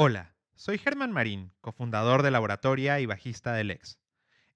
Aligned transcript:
Hola, 0.00 0.36
soy 0.54 0.78
Germán 0.78 1.10
Marín, 1.10 1.50
cofundador 1.60 2.22
de 2.22 2.30
Laboratoria 2.30 3.00
y 3.00 3.06
bajista 3.06 3.52
del 3.54 3.66
Lex. 3.66 3.98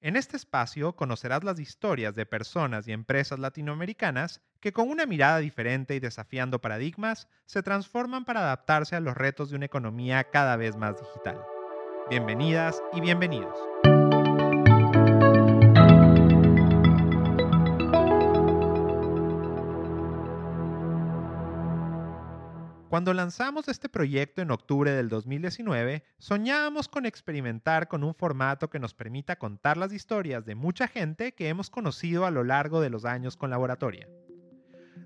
En 0.01 0.15
este 0.15 0.37
espacio 0.37 0.95
conocerás 0.95 1.43
las 1.43 1.59
historias 1.59 2.15
de 2.15 2.27
personas 2.27 2.87
y 2.87 2.93
empresas 2.93 3.41
latinoamericanas 3.41 4.41
que 4.61 4.73
con 4.73 4.89
una 4.89 5.05
mirada 5.05 5.39
diferente 5.39 5.97
y 5.97 5.99
desafiando 5.99 6.61
paradigmas 6.61 7.27
se 7.47 7.61
transforman 7.65 8.25
para 8.25 8.43
adaptarse 8.43 8.95
a 8.95 9.01
los 9.01 9.17
retos 9.17 9.51
de 9.51 9.57
una 9.57 9.67
economía 9.67 10.23
cada 10.31 10.55
vez 10.55 10.77
más 10.77 10.95
digital. 11.01 11.41
Bienvenidas 12.09 12.81
y 12.93 13.01
bienvenidos. 13.01 13.59
Cuando 22.93 23.15
lanzamos 23.15 23.69
este 23.69 23.89
proyecto 23.89 24.43
en 24.43 24.51
octubre 24.51 24.91
del 24.91 25.09
2019, 25.09 26.05
soñábamos 26.19 26.89
con 26.89 27.07
experimentar 27.07 27.89
con 27.89 28.05
un 28.05 28.15
formato 28.15 28.69
que 28.69 28.79
nos 28.79 28.93
permita 28.93 29.37
contar 29.37 29.79
las 29.79 29.95
historias 29.95 30.45
de 30.45 30.57
mucha 30.57 30.87
gente 30.89 31.33
que 31.33 31.49
hemos 31.49 31.71
conocido 31.71 32.27
a 32.27 32.31
lo 32.31 32.45
largo 32.45 32.83
de 32.83 32.91
los 32.91 33.07
años 33.07 33.39
con 33.39 33.49
Laboratoria. 33.49 34.11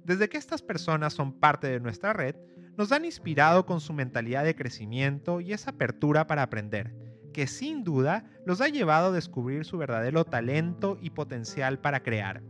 Desde 0.04 0.28
que 0.28 0.36
estas 0.36 0.62
personas 0.62 1.12
son 1.12 1.38
parte 1.38 1.68
de 1.68 1.78
nuestra 1.78 2.12
red, 2.12 2.34
nos 2.76 2.90
han 2.90 3.04
inspirado 3.04 3.66
con 3.66 3.80
su 3.80 3.92
mentalidad 3.92 4.42
de 4.42 4.56
crecimiento 4.56 5.40
y 5.40 5.52
esa 5.52 5.70
apertura 5.70 6.26
para 6.26 6.42
aprender, 6.42 6.92
que 7.32 7.46
sin 7.46 7.84
duda 7.84 8.24
los 8.44 8.60
ha 8.60 8.66
llevado 8.66 9.10
a 9.10 9.14
descubrir 9.14 9.64
su 9.64 9.78
verdadero 9.78 10.24
talento 10.24 10.98
y 11.00 11.10
potencial 11.10 11.78
para 11.78 12.02
crear. 12.02 12.42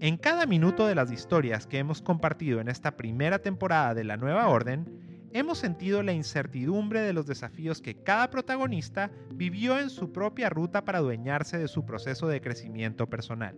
En 0.00 0.16
cada 0.16 0.46
minuto 0.46 0.86
de 0.86 0.94
las 0.94 1.10
historias 1.10 1.66
que 1.66 1.78
hemos 1.78 2.02
compartido 2.02 2.60
en 2.60 2.68
esta 2.68 2.96
primera 2.96 3.40
temporada 3.40 3.94
de 3.94 4.04
la 4.04 4.16
nueva 4.16 4.46
orden, 4.46 5.28
hemos 5.32 5.58
sentido 5.58 6.04
la 6.04 6.12
incertidumbre 6.12 7.00
de 7.00 7.12
los 7.12 7.26
desafíos 7.26 7.82
que 7.82 8.00
cada 8.04 8.30
protagonista 8.30 9.10
vivió 9.34 9.76
en 9.76 9.90
su 9.90 10.12
propia 10.12 10.50
ruta 10.50 10.84
para 10.84 10.98
adueñarse 10.98 11.58
de 11.58 11.66
su 11.66 11.84
proceso 11.84 12.28
de 12.28 12.40
crecimiento 12.40 13.10
personal. 13.10 13.56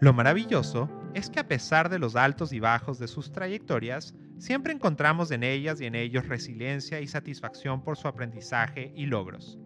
Lo 0.00 0.12
maravilloso 0.12 0.88
es 1.12 1.28
que 1.28 1.40
a 1.40 1.48
pesar 1.48 1.88
de 1.88 1.98
los 1.98 2.14
altos 2.14 2.52
y 2.52 2.60
bajos 2.60 3.00
de 3.00 3.08
sus 3.08 3.32
trayectorias, 3.32 4.14
siempre 4.38 4.72
encontramos 4.72 5.32
en 5.32 5.42
ellas 5.42 5.80
y 5.80 5.86
en 5.86 5.96
ellos 5.96 6.28
resiliencia 6.28 7.00
y 7.00 7.08
satisfacción 7.08 7.82
por 7.82 7.96
su 7.96 8.06
aprendizaje 8.06 8.92
y 8.94 9.06
logros. 9.06 9.58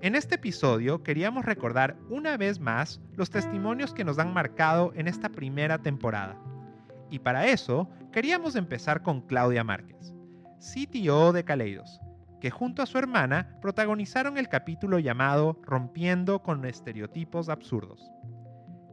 En 0.00 0.14
este 0.14 0.36
episodio 0.36 1.02
queríamos 1.02 1.44
recordar 1.44 1.96
una 2.08 2.36
vez 2.36 2.60
más 2.60 3.00
los 3.16 3.30
testimonios 3.30 3.92
que 3.92 4.04
nos 4.04 4.20
han 4.20 4.32
marcado 4.32 4.92
en 4.94 5.08
esta 5.08 5.28
primera 5.28 5.78
temporada. 5.78 6.40
Y 7.10 7.18
para 7.18 7.48
eso 7.48 7.90
queríamos 8.12 8.54
empezar 8.54 9.02
con 9.02 9.22
Claudia 9.22 9.64
Márquez, 9.64 10.14
CTO 10.60 11.32
de 11.32 11.42
Caleidos, 11.42 12.00
que 12.40 12.50
junto 12.50 12.80
a 12.80 12.86
su 12.86 12.96
hermana 12.96 13.58
protagonizaron 13.60 14.38
el 14.38 14.48
capítulo 14.48 15.00
llamado 15.00 15.58
Rompiendo 15.64 16.44
con 16.44 16.64
estereotipos 16.64 17.48
absurdos. 17.48 18.08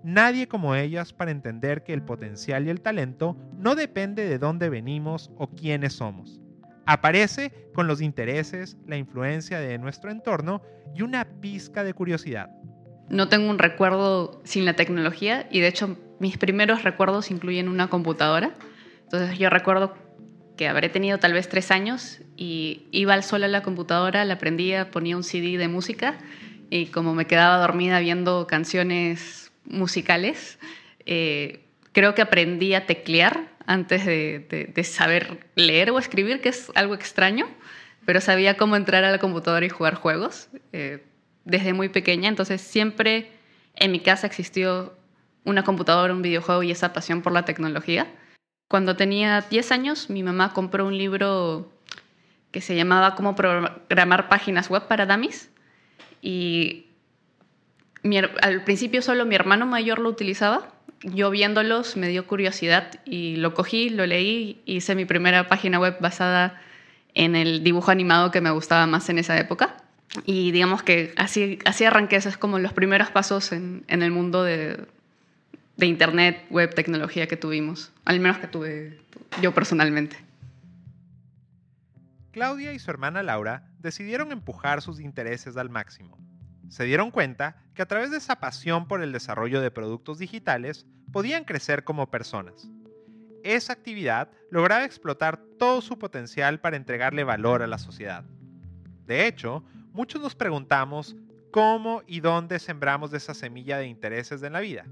Nadie 0.03 0.47
como 0.47 0.73
ellas 0.73 1.13
para 1.13 1.29
entender 1.29 1.83
que 1.83 1.93
el 1.93 2.01
potencial 2.01 2.65
y 2.65 2.71
el 2.71 2.81
talento 2.81 3.37
no 3.53 3.75
depende 3.75 4.27
de 4.27 4.39
dónde 4.39 4.69
venimos 4.69 5.31
o 5.37 5.49
quiénes 5.51 5.93
somos 5.93 6.41
Aparece 6.85 7.51
con 7.73 7.87
los 7.87 8.01
intereses, 8.01 8.77
la 8.87 8.97
influencia 8.97 9.59
de 9.59 9.77
nuestro 9.77 10.11
entorno 10.11 10.61
y 10.95 11.01
una 11.01 11.25
pizca 11.41 11.83
de 11.83 11.93
curiosidad. 11.93 12.49
No 13.09 13.27
tengo 13.27 13.49
un 13.49 13.59
recuerdo 13.59 14.41
sin 14.43 14.65
la 14.65 14.75
tecnología 14.75 15.47
y 15.51 15.59
de 15.59 15.67
hecho 15.67 15.97
mis 16.19 16.37
primeros 16.37 16.83
recuerdos 16.83 17.31
incluyen 17.31 17.69
una 17.69 17.87
computadora. 17.87 18.53
Entonces 19.03 19.37
yo 19.37 19.49
recuerdo 19.49 19.95
que 20.57 20.67
habré 20.67 20.89
tenido 20.89 21.17
tal 21.17 21.33
vez 21.33 21.49
tres 21.49 21.71
años 21.71 22.21
y 22.37 22.87
iba 22.91 23.13
al 23.13 23.23
sol 23.23 23.43
a 23.43 23.47
la 23.47 23.61
computadora, 23.61 24.25
la 24.25 24.37
prendía, 24.37 24.91
ponía 24.91 25.17
un 25.17 25.23
CD 25.23 25.57
de 25.57 25.67
música 25.67 26.17
y 26.69 26.87
como 26.87 27.13
me 27.13 27.27
quedaba 27.27 27.57
dormida 27.57 27.99
viendo 27.99 28.47
canciones 28.47 29.51
musicales, 29.65 30.59
eh, 31.05 31.65
creo 31.91 32.15
que 32.15 32.21
aprendí 32.21 32.73
a 32.73 32.85
teclear 32.85 33.54
antes 33.65 34.05
de, 34.05 34.83
saber 34.83 35.47
leer 35.55 35.91
o 35.91 35.99
escribir, 35.99 36.41
que 36.41 36.49
es 36.49 36.71
algo 36.75 36.93
extraño, 36.93 37.47
pero 38.05 38.21
sabía 38.21 38.57
cómo 38.57 38.75
entrar 38.75 39.03
a 39.03 39.11
la 39.11 39.19
computadora 39.19 39.65
y 39.65 39.69
jugar 39.69 39.95
juegos 39.95 40.49
eh, 40.73 41.03
desde 41.43 41.73
muy 41.73 41.89
pequeña. 41.89 42.29
Entonces 42.29 42.61
siempre 42.61 43.31
en 43.75 43.91
mi 43.91 43.99
casa 43.99 44.27
existió 44.27 44.93
una 45.43 45.63
computadora, 45.63 46.13
un 46.13 46.21
videojuego 46.21 46.63
y 46.63 46.71
esa 46.71 46.93
pasión 46.93 47.21
por 47.21 47.33
la 47.33 47.45
tecnología. 47.45 48.07
Cuando 48.67 48.95
tenía 48.95 49.41
10 49.41 49.71
años, 49.71 50.09
mi 50.09 50.23
mamá 50.23 50.53
compró 50.53 50.85
un 50.87 50.97
libro 50.97 51.71
que 52.51 52.61
se 52.61 52.75
llamaba 52.75 53.15
Cómo 53.15 53.35
programar 53.35 54.29
páginas 54.29 54.69
web 54.69 54.87
para 54.87 55.05
dummies 55.05 55.49
y 56.21 56.87
al 58.41 58.63
principio 58.63 59.01
solo 59.01 59.25
mi 59.25 59.35
hermano 59.35 59.65
mayor 59.65 59.99
lo 59.99 60.09
utilizaba 60.09 60.74
yo 61.01 61.29
viéndolos 61.29 61.97
me 61.97 62.07
dio 62.07 62.25
curiosidad 62.27 62.99
y 63.05 63.35
lo 63.35 63.53
cogí, 63.53 63.89
lo 63.89 64.05
leí, 64.05 64.61
hice 64.65 64.95
mi 64.95 65.05
primera 65.05 65.47
página 65.47 65.79
web 65.79 65.97
basada 65.99 66.61
en 67.13 67.35
el 67.35 67.63
dibujo 67.63 67.91
animado 67.91 68.31
que 68.31 68.41
me 68.41 68.51
gustaba 68.51 68.85
más 68.87 69.09
en 69.09 69.19
esa 69.19 69.37
época. 69.37 69.77
Y 70.25 70.51
digamos 70.51 70.83
que 70.83 71.13
así, 71.17 71.59
así 71.65 71.83
arranqué, 71.83 72.15
esos 72.15 72.33
es 72.33 72.37
como 72.37 72.59
los 72.59 72.73
primeros 72.73 73.09
pasos 73.09 73.51
en, 73.51 73.83
en 73.87 74.01
el 74.01 74.11
mundo 74.11 74.43
de, 74.43 74.85
de, 75.77 75.85
Internet, 75.85 76.45
web, 76.49 76.73
tecnología 76.73 77.27
que 77.27 77.35
tuvimos, 77.35 77.91
al 78.05 78.19
menos 78.19 78.37
que 78.37 78.47
tuve 78.47 78.99
yo 79.41 79.53
personalmente. 79.53 80.17
Claudia 82.31 82.73
y 82.73 82.79
su 82.79 82.91
hermana 82.91 83.23
Laura 83.23 83.63
decidieron 83.79 84.31
empujar 84.31 84.81
sus 84.81 84.99
intereses 84.99 85.57
al 85.57 85.69
máximo 85.69 86.17
se 86.69 86.85
dieron 86.85 87.11
cuenta 87.11 87.57
que 87.73 87.81
a 87.81 87.87
través 87.87 88.11
de 88.11 88.17
esa 88.17 88.39
pasión 88.39 88.87
por 88.87 89.01
el 89.01 89.11
desarrollo 89.11 89.61
de 89.61 89.71
productos 89.71 90.19
digitales 90.19 90.85
podían 91.11 91.43
crecer 91.43 91.83
como 91.83 92.09
personas. 92.09 92.69
Esa 93.43 93.73
actividad 93.73 94.31
lograba 94.49 94.85
explotar 94.85 95.37
todo 95.59 95.81
su 95.81 95.99
potencial 95.99 96.59
para 96.59 96.77
entregarle 96.77 97.23
valor 97.23 97.61
a 97.61 97.67
la 97.67 97.77
sociedad. 97.77 98.23
De 99.05 99.27
hecho, 99.27 99.63
muchos 99.93 100.21
nos 100.21 100.35
preguntamos 100.35 101.15
cómo 101.51 102.01
y 102.07 102.21
dónde 102.21 102.59
sembramos 102.59 103.13
esa 103.13 103.33
semilla 103.33 103.77
de 103.77 103.87
intereses 103.87 104.41
en 104.41 104.53
la 104.53 104.61
vida. 104.61 104.85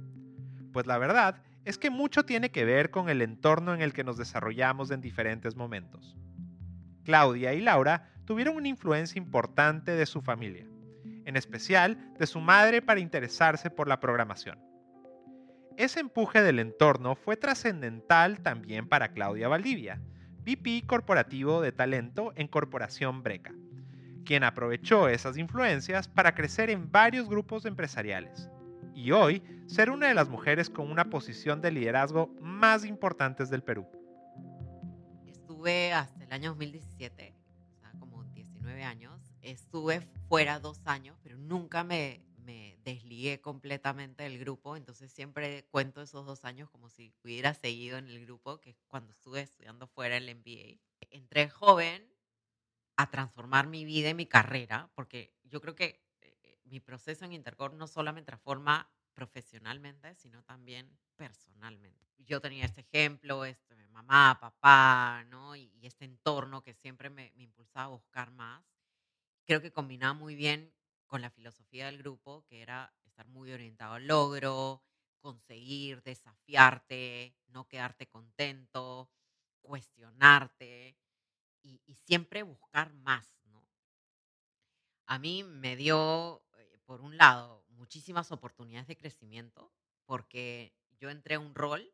Pues 0.71 0.85
la 0.85 0.97
verdad 0.97 1.41
es 1.65 1.77
que 1.77 1.89
mucho 1.89 2.25
tiene 2.25 2.51
que 2.51 2.65
ver 2.65 2.91
con 2.91 3.09
el 3.09 3.21
entorno 3.21 3.73
en 3.73 3.81
el 3.81 3.93
que 3.93 4.03
nos 4.03 4.17
desarrollamos 4.17 4.91
en 4.91 5.01
diferentes 5.01 5.55
momentos. 5.55 6.15
Claudia 7.03 7.53
y 7.53 7.61
Laura 7.61 8.11
tuvieron 8.25 8.55
una 8.55 8.67
influencia 8.67 9.17
importante 9.17 9.93
de 9.93 10.05
su 10.05 10.21
familia 10.21 10.67
en 11.25 11.35
especial 11.35 12.13
de 12.17 12.27
su 12.27 12.39
madre 12.39 12.81
para 12.81 12.99
interesarse 12.99 13.69
por 13.69 13.87
la 13.87 13.99
programación. 13.99 14.59
Ese 15.77 15.99
empuje 15.99 16.41
del 16.41 16.59
entorno 16.59 17.15
fue 17.15 17.35
trascendental 17.35 18.41
también 18.41 18.87
para 18.87 19.11
Claudia 19.13 19.47
Valdivia, 19.47 19.99
VP 20.45 20.83
corporativo 20.85 21.61
de 21.61 21.71
talento 21.71 22.33
en 22.35 22.47
Corporación 22.47 23.23
Breca, 23.23 23.53
quien 24.25 24.43
aprovechó 24.43 25.07
esas 25.07 25.37
influencias 25.37 26.07
para 26.07 26.35
crecer 26.35 26.69
en 26.69 26.91
varios 26.91 27.27
grupos 27.27 27.65
empresariales 27.65 28.49
y 28.93 29.11
hoy 29.11 29.41
ser 29.65 29.89
una 29.89 30.07
de 30.07 30.13
las 30.13 30.29
mujeres 30.29 30.69
con 30.69 30.91
una 30.91 31.09
posición 31.09 31.61
de 31.61 31.71
liderazgo 31.71 32.29
más 32.39 32.85
importantes 32.85 33.49
del 33.49 33.63
Perú. 33.63 33.87
Estuve 35.25 35.93
hasta 35.93 36.23
el 36.23 36.31
año 36.31 36.49
2017, 36.49 37.33
o 37.75 37.79
sea, 37.79 37.91
como 37.99 38.23
19 38.25 38.83
años, 38.83 39.22
estuve 39.43 40.01
fuera 40.27 40.59
dos 40.59 40.81
años, 40.85 41.17
pero 41.21 41.37
nunca 41.37 41.83
me, 41.83 42.21
me 42.43 42.77
desligué 42.83 43.41
completamente 43.41 44.23
del 44.23 44.39
grupo, 44.39 44.75
entonces 44.75 45.11
siempre 45.11 45.65
cuento 45.71 46.01
esos 46.01 46.25
dos 46.25 46.45
años 46.45 46.69
como 46.69 46.89
si 46.89 47.13
hubiera 47.23 47.53
seguido 47.53 47.97
en 47.97 48.07
el 48.07 48.25
grupo, 48.25 48.59
que 48.59 48.71
es 48.71 48.77
cuando 48.87 49.11
estuve 49.11 49.41
estudiando 49.41 49.87
fuera 49.87 50.17
el 50.17 50.33
MBA. 50.35 50.79
Entré 51.11 51.49
joven 51.49 52.07
a 52.95 53.09
transformar 53.09 53.67
mi 53.67 53.85
vida 53.85 54.09
y 54.09 54.13
mi 54.13 54.25
carrera, 54.25 54.89
porque 54.95 55.33
yo 55.43 55.61
creo 55.61 55.75
que 55.75 56.03
eh, 56.21 56.59
mi 56.65 56.79
proceso 56.79 57.25
en 57.25 57.33
Intercorp 57.33 57.75
no 57.75 57.87
solo 57.87 58.13
me 58.13 58.21
transforma 58.21 58.89
profesionalmente, 59.13 60.15
sino 60.15 60.43
también 60.43 60.89
personalmente. 61.15 62.07
Yo 62.17 62.39
tenía 62.41 62.65
este 62.65 62.81
ejemplo, 62.81 63.45
este, 63.45 63.75
mamá, 63.89 64.37
papá, 64.39 65.23
¿no? 65.29 65.55
Y, 65.55 65.71
este 65.83 66.05
entorno 66.05 66.63
que 66.63 66.73
siempre 66.73 67.09
me, 67.09 67.33
me 67.35 67.43
impulsaba 67.43 67.85
a 67.85 67.89
buscar 67.89 68.31
más 68.31 68.63
creo 69.45 69.61
que 69.61 69.71
combinaba 69.71 70.13
muy 70.13 70.35
bien 70.35 70.73
con 71.07 71.21
la 71.21 71.29
filosofía 71.29 71.85
del 71.85 71.99
grupo, 71.99 72.45
que 72.47 72.61
era 72.61 72.93
estar 73.03 73.27
muy 73.27 73.51
orientado 73.51 73.93
al 73.93 74.07
logro, 74.07 74.83
conseguir, 75.19 76.01
desafiarte, 76.03 77.35
no 77.47 77.67
quedarte 77.67 78.07
contento, 78.07 79.09
cuestionarte 79.61 80.97
y, 81.61 81.79
siempre 82.05 82.43
buscar 82.43 82.91
más. 82.93 83.27
¿no? 83.45 83.65
A 85.05 85.19
mí 85.19 85.43
me 85.43 85.75
dio, 85.75 86.43
eh, 86.57 86.79
por 86.85 87.01
un 87.01 87.17
lado, 87.17 87.63
muchísimas 87.69 88.31
oportunidades 88.31 88.87
de 88.87 88.97
crecimiento, 88.97 89.71
porque 90.05 90.73
yo 90.99 91.09
entré 91.09 91.35
a 91.35 91.39
un 91.39 91.55
rol 91.55 91.93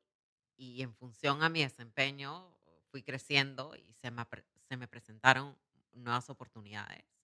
y 0.55 0.81
en 0.81 0.95
función 0.95 1.43
a 1.43 1.49
mi 1.49 1.61
desempeño 1.61 2.55
fui 2.89 3.03
creciendo 3.03 3.75
y 3.75 3.93
se 3.93 4.09
me, 4.11 4.25
se 4.67 4.77
me 4.77 4.87
presentaron 4.87 5.57
nuevas 5.93 6.29
oportunidades. 6.29 7.18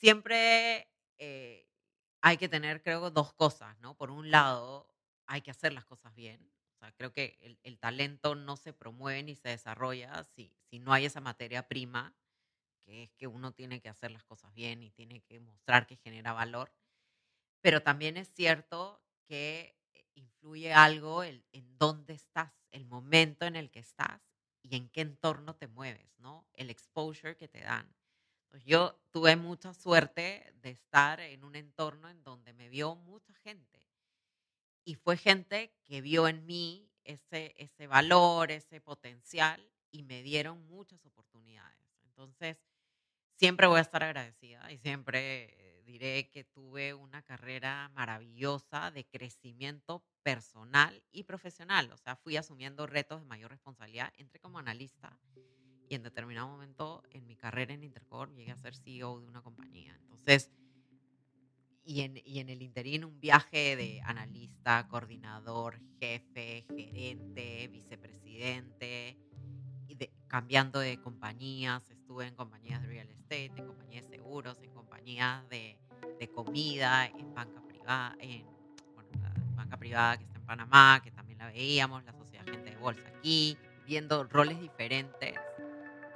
Siempre 0.00 0.88
eh, 1.18 1.68
hay 2.22 2.38
que 2.38 2.48
tener, 2.48 2.82
creo, 2.82 3.10
dos 3.10 3.34
cosas, 3.34 3.78
¿no? 3.80 3.94
Por 3.98 4.10
un 4.10 4.30
lado, 4.30 4.88
hay 5.26 5.42
que 5.42 5.50
hacer 5.50 5.74
las 5.74 5.84
cosas 5.84 6.14
bien. 6.14 6.50
O 6.80 6.86
creo 6.96 7.12
que 7.12 7.58
el, 7.62 7.78
talento 7.78 8.34
no 8.34 8.56
se 8.56 8.72
promueve 8.72 9.22
ni 9.22 9.36
se 9.36 9.50
desarrolla 9.50 10.24
si, 10.34 10.56
no 10.80 10.94
hay 10.94 11.04
esa 11.04 11.20
materia 11.20 11.68
prima, 11.68 12.14
que 12.80 13.02
es 13.02 13.12
que 13.12 13.26
uno 13.26 13.52
tiene 13.52 13.82
que 13.82 13.90
hacer 13.90 14.10
las 14.10 14.24
cosas 14.24 14.54
bien 14.54 14.82
y 14.82 14.90
tiene 14.90 15.20
que 15.20 15.38
mostrar 15.38 15.86
que 15.86 15.96
genera 15.96 16.32
valor. 16.32 16.72
Pero 17.60 17.82
también 17.82 18.16
es 18.16 18.32
cierto 18.32 19.02
que 19.28 19.76
eh, 19.92 20.06
influye 20.14 20.72
algo 20.72 21.24
en 21.24 21.42
dónde 21.78 22.14
estás, 22.14 22.54
el 22.70 22.86
momento 22.86 23.44
en 23.44 23.54
el 23.54 23.70
que 23.70 23.80
estás 23.80 24.22
y 24.62 24.76
en 24.76 24.88
qué 24.88 25.02
entorno 25.02 25.56
te 25.56 25.68
mueves, 25.68 26.18
¿no? 26.18 26.48
El 26.54 26.70
exposure 26.70 27.36
que 27.36 27.48
te 27.48 27.60
dan. 27.60 27.94
Yo 28.64 28.98
tuve 29.10 29.36
mucha 29.36 29.74
suerte 29.74 30.52
de 30.62 30.70
estar 30.70 31.20
en 31.20 31.44
un 31.44 31.56
entorno 31.56 32.08
en 32.08 32.22
donde 32.22 32.52
me 32.52 32.68
vio 32.68 32.94
mucha 32.96 33.32
gente. 33.34 33.84
Y 34.84 34.94
fue 34.94 35.16
gente 35.16 35.74
que 35.84 36.00
vio 36.00 36.28
en 36.28 36.46
mí 36.46 36.90
ese, 37.04 37.54
ese 37.56 37.86
valor, 37.86 38.50
ese 38.50 38.80
potencial 38.80 39.70
y 39.90 40.02
me 40.02 40.22
dieron 40.22 40.66
muchas 40.66 41.04
oportunidades. 41.04 41.78
Entonces, 42.04 42.58
siempre 43.36 43.66
voy 43.66 43.78
a 43.78 43.82
estar 43.82 44.02
agradecida 44.02 44.70
y 44.72 44.78
siempre 44.78 45.82
diré 45.84 46.30
que 46.30 46.44
tuve 46.44 46.94
una 46.94 47.22
carrera 47.22 47.90
maravillosa 47.94 48.90
de 48.90 49.04
crecimiento 49.06 50.04
personal 50.22 51.02
y 51.10 51.24
profesional. 51.24 51.90
O 51.92 51.96
sea, 51.96 52.16
fui 52.16 52.36
asumiendo 52.36 52.86
retos 52.86 53.20
de 53.20 53.26
mayor 53.26 53.50
responsabilidad. 53.50 54.12
Entré 54.16 54.40
como 54.40 54.58
analista 54.58 55.18
y 55.90 55.96
en 55.96 56.02
determinado 56.02 56.48
momento 56.48 57.02
en 57.10 57.26
mi 57.26 57.36
carrera 57.36 57.74
en 57.74 57.84
Intercorp 57.84 58.34
llegué 58.34 58.52
a 58.52 58.56
ser 58.56 58.74
CEO 58.74 59.20
de 59.20 59.26
una 59.26 59.42
compañía. 59.42 59.94
Entonces, 60.00 60.50
y 61.84 62.02
en, 62.02 62.22
y 62.24 62.38
en 62.38 62.48
el 62.48 62.62
interín 62.62 63.04
un 63.04 63.20
viaje 63.20 63.74
de 63.74 64.00
analista, 64.04 64.86
coordinador, 64.88 65.80
jefe, 65.98 66.64
gerente, 66.68 67.68
vicepresidente, 67.68 69.18
y 69.88 69.96
de, 69.96 70.12
cambiando 70.28 70.78
de 70.78 71.00
compañías. 71.00 71.90
Estuve 71.90 72.28
en 72.28 72.36
compañías 72.36 72.80
de 72.80 72.86
real 72.88 73.10
estate, 73.10 73.52
en 73.56 73.66
compañías 73.66 74.08
de 74.08 74.16
seguros, 74.16 74.56
en 74.62 74.72
compañías 74.72 75.48
de 75.48 75.76
de 76.20 76.28
comida 76.28 77.06
en 77.06 77.34
banca 77.34 77.62
privada, 77.62 78.14
en 78.20 78.46
banca 79.56 79.76
privada 79.78 80.18
que 80.18 80.24
está 80.24 80.38
en 80.38 80.46
Panamá, 80.46 81.00
que 81.02 81.10
también 81.10 81.38
la 81.38 81.46
veíamos, 81.46 82.04
la 82.04 82.12
sociedad 82.12 82.44
gente 82.44 82.70
de 82.70 82.76
bolsa 82.76 83.02
aquí, 83.08 83.56
viendo 83.86 84.24
roles 84.24 84.60
diferentes 84.60 85.34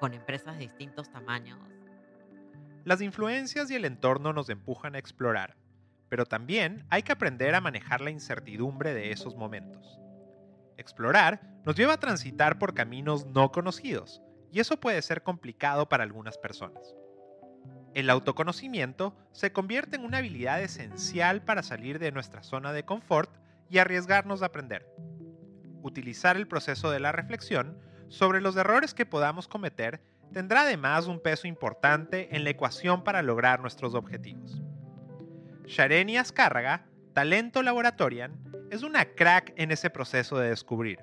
con 0.04 0.12
empresas 0.12 0.58
de 0.58 0.64
distintos 0.64 1.10
tamaños. 1.10 1.58
Las 2.84 3.00
influencias 3.00 3.70
y 3.70 3.74
el 3.74 3.86
entorno 3.86 4.34
nos 4.34 4.50
empujan 4.50 4.94
a 4.94 4.98
explorar, 4.98 5.56
pero 6.10 6.26
también 6.26 6.84
hay 6.90 7.02
que 7.02 7.12
aprender 7.12 7.54
a 7.54 7.62
manejar 7.62 8.02
la 8.02 8.10
incertidumbre 8.10 8.92
de 8.92 9.12
esos 9.12 9.34
momentos. 9.34 9.98
Explorar 10.76 11.40
nos 11.64 11.74
lleva 11.74 11.94
a 11.94 12.00
transitar 12.00 12.58
por 12.58 12.74
caminos 12.74 13.24
no 13.24 13.50
conocidos, 13.50 14.20
y 14.52 14.60
eso 14.60 14.78
puede 14.78 15.00
ser 15.00 15.22
complicado 15.22 15.88
para 15.88 16.04
algunas 16.04 16.36
personas. 16.36 16.94
El 17.94 18.10
autoconocimiento 18.10 19.16
se 19.32 19.54
convierte 19.54 19.96
en 19.96 20.04
una 20.04 20.18
habilidad 20.18 20.62
esencial 20.62 21.40
para 21.40 21.62
salir 21.62 21.98
de 21.98 22.12
nuestra 22.12 22.42
zona 22.42 22.74
de 22.74 22.84
confort 22.84 23.34
y 23.70 23.78
arriesgarnos 23.78 24.42
a 24.42 24.46
aprender. 24.46 24.86
Utilizar 25.80 26.36
el 26.36 26.46
proceso 26.46 26.90
de 26.90 27.00
la 27.00 27.12
reflexión 27.12 27.78
sobre 28.14 28.40
los 28.40 28.56
errores 28.56 28.94
que 28.94 29.06
podamos 29.06 29.48
cometer 29.48 30.00
tendrá 30.32 30.62
además 30.62 31.06
un 31.06 31.20
peso 31.20 31.46
importante 31.46 32.34
en 32.34 32.44
la 32.44 32.50
ecuación 32.50 33.04
para 33.04 33.22
lograr 33.22 33.60
nuestros 33.60 33.94
objetivos. 33.94 34.62
Shareni 35.66 36.16
Azcárraga, 36.16 36.86
talento 37.12 37.62
laboratorian, 37.62 38.32
es 38.70 38.82
una 38.82 39.04
crack 39.04 39.52
en 39.56 39.70
ese 39.70 39.90
proceso 39.90 40.38
de 40.38 40.48
descubrir, 40.48 41.00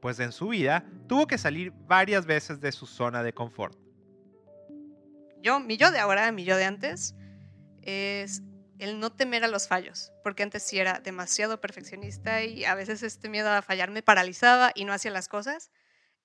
pues 0.00 0.18
en 0.20 0.32
su 0.32 0.48
vida 0.48 0.84
tuvo 1.06 1.26
que 1.26 1.38
salir 1.38 1.72
varias 1.86 2.26
veces 2.26 2.60
de 2.60 2.72
su 2.72 2.86
zona 2.86 3.22
de 3.22 3.32
confort 3.32 3.82
yo, 5.42 5.60
mi 5.60 5.76
yo 5.76 5.90
de 5.90 5.98
ahora, 5.98 6.30
mi 6.32 6.44
yo 6.44 6.56
de 6.56 6.64
antes, 6.64 7.14
es 7.82 8.42
el 8.78 9.00
no 9.00 9.12
temer 9.12 9.44
a 9.44 9.48
los 9.48 9.68
fallos, 9.68 10.12
porque 10.22 10.42
antes 10.42 10.62
sí 10.62 10.78
era 10.78 11.00
demasiado 11.00 11.60
perfeccionista 11.60 12.42
y 12.44 12.64
a 12.64 12.74
veces 12.74 13.02
este 13.02 13.28
miedo 13.28 13.50
a 13.50 13.62
fallar 13.62 13.90
me 13.90 14.02
paralizaba 14.02 14.72
y 14.74 14.84
no 14.84 14.92
hacía 14.92 15.10
las 15.10 15.28
cosas. 15.28 15.70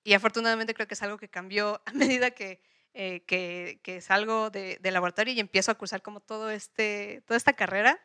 Y 0.03 0.13
afortunadamente 0.13 0.73
creo 0.73 0.88
que 0.88 0.94
es 0.94 1.03
algo 1.03 1.17
que 1.17 1.29
cambió 1.29 1.81
a 1.85 1.91
medida 1.94 2.31
que, 2.31 2.61
eh, 2.94 3.23
que, 3.25 3.79
que, 3.83 4.01
salgo 4.01 4.49
de, 4.49 4.79
laboratorio 4.83 5.33
y 5.33 5.39
empiezo 5.39 5.71
a 5.71 5.75
cursar 5.75 6.01
como 6.01 6.19
todo 6.19 6.49
este, 6.49 7.23
toda 7.25 7.38
esta 7.38 7.53
carrera 7.53 7.99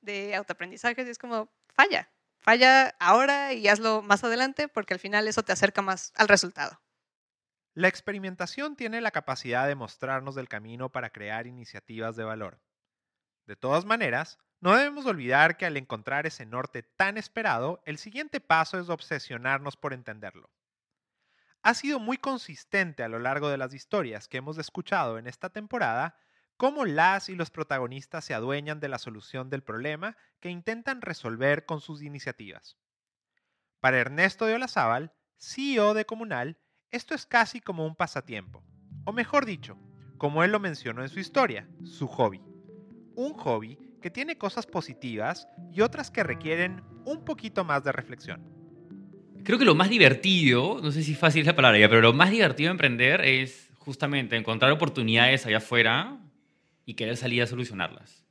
de 0.00 0.34
autoaprendizaje. 0.34 1.02
Y 1.02 1.08
es 1.08 1.18
como, 1.18 1.50
falla, 1.68 2.10
falla 2.38 2.94
ahora 2.98 3.52
y 3.52 3.68
hazlo 3.68 4.02
más 4.02 4.24
adelante 4.24 4.68
porque 4.68 4.94
al 4.94 5.00
final 5.00 5.28
eso 5.28 5.42
te 5.42 5.52
acerca 5.52 5.82
más 5.82 6.12
al 6.16 6.28
resultado. 6.28 6.80
La 7.74 7.86
experimentación 7.86 8.74
tiene 8.74 9.00
la 9.00 9.12
capacidad 9.12 9.68
de 9.68 9.76
mostrarnos 9.76 10.34
del 10.34 10.48
camino 10.48 10.90
para 10.90 11.10
crear 11.10 11.46
iniciativas 11.46 12.16
de 12.16 12.24
valor. 12.24 12.60
De 13.46 13.54
todas 13.54 13.84
maneras, 13.84 14.38
no 14.60 14.74
debemos 14.74 15.06
olvidar 15.06 15.56
que 15.56 15.64
al 15.64 15.76
encontrar 15.76 16.26
ese 16.26 16.44
norte 16.44 16.82
tan 16.82 17.16
esperado, 17.16 17.80
el 17.84 17.98
siguiente 17.98 18.40
paso 18.40 18.80
es 18.80 18.88
obsesionarnos 18.88 19.76
por 19.76 19.92
entenderlo. 19.92 20.50
Ha 21.62 21.74
sido 21.74 21.98
muy 21.98 22.16
consistente 22.16 23.02
a 23.02 23.08
lo 23.08 23.18
largo 23.18 23.48
de 23.48 23.58
las 23.58 23.74
historias 23.74 24.28
que 24.28 24.38
hemos 24.38 24.58
escuchado 24.58 25.18
en 25.18 25.26
esta 25.26 25.50
temporada 25.50 26.16
cómo 26.56 26.84
las 26.84 27.28
y 27.28 27.36
los 27.36 27.50
protagonistas 27.50 28.24
se 28.24 28.34
adueñan 28.34 28.80
de 28.80 28.88
la 28.88 28.98
solución 28.98 29.48
del 29.48 29.62
problema 29.62 30.16
que 30.40 30.50
intentan 30.50 31.00
resolver 31.00 31.66
con 31.66 31.80
sus 31.80 32.02
iniciativas. 32.02 32.76
Para 33.80 33.98
Ernesto 33.98 34.44
de 34.44 34.54
Olazábal, 34.54 35.12
CEO 35.36 35.94
de 35.94 36.04
Comunal, 36.04 36.58
esto 36.90 37.14
es 37.14 37.26
casi 37.26 37.60
como 37.60 37.86
un 37.86 37.94
pasatiempo, 37.94 38.64
o 39.04 39.12
mejor 39.12 39.46
dicho, 39.46 39.78
como 40.18 40.42
él 40.42 40.50
lo 40.50 40.58
mencionó 40.58 41.02
en 41.02 41.08
su 41.08 41.20
historia, 41.20 41.68
su 41.84 42.08
hobby. 42.08 42.42
Un 43.14 43.34
hobby 43.34 43.78
que 44.02 44.10
tiene 44.10 44.36
cosas 44.36 44.66
positivas 44.66 45.46
y 45.72 45.82
otras 45.82 46.10
que 46.10 46.24
requieren 46.24 46.82
un 47.04 47.24
poquito 47.24 47.64
más 47.64 47.84
de 47.84 47.92
reflexión. 47.92 48.57
Creo 49.44 49.58
que 49.58 49.64
lo 49.64 49.74
más 49.74 49.90
divertido, 49.90 50.80
no 50.82 50.92
sé 50.92 51.02
si 51.02 51.14
fácil 51.14 51.40
es 51.40 51.46
la 51.46 51.56
palabra 51.56 51.88
pero 51.88 52.00
lo 52.00 52.12
más 52.12 52.30
divertido 52.30 52.68
de 52.68 52.72
emprender 52.72 53.20
es 53.22 53.70
justamente 53.78 54.36
encontrar 54.36 54.70
oportunidades 54.72 55.46
allá 55.46 55.58
afuera 55.58 56.18
y 56.84 56.94
querer 56.94 57.16
salir 57.16 57.42
a 57.42 57.46
solucionarlas 57.46 58.28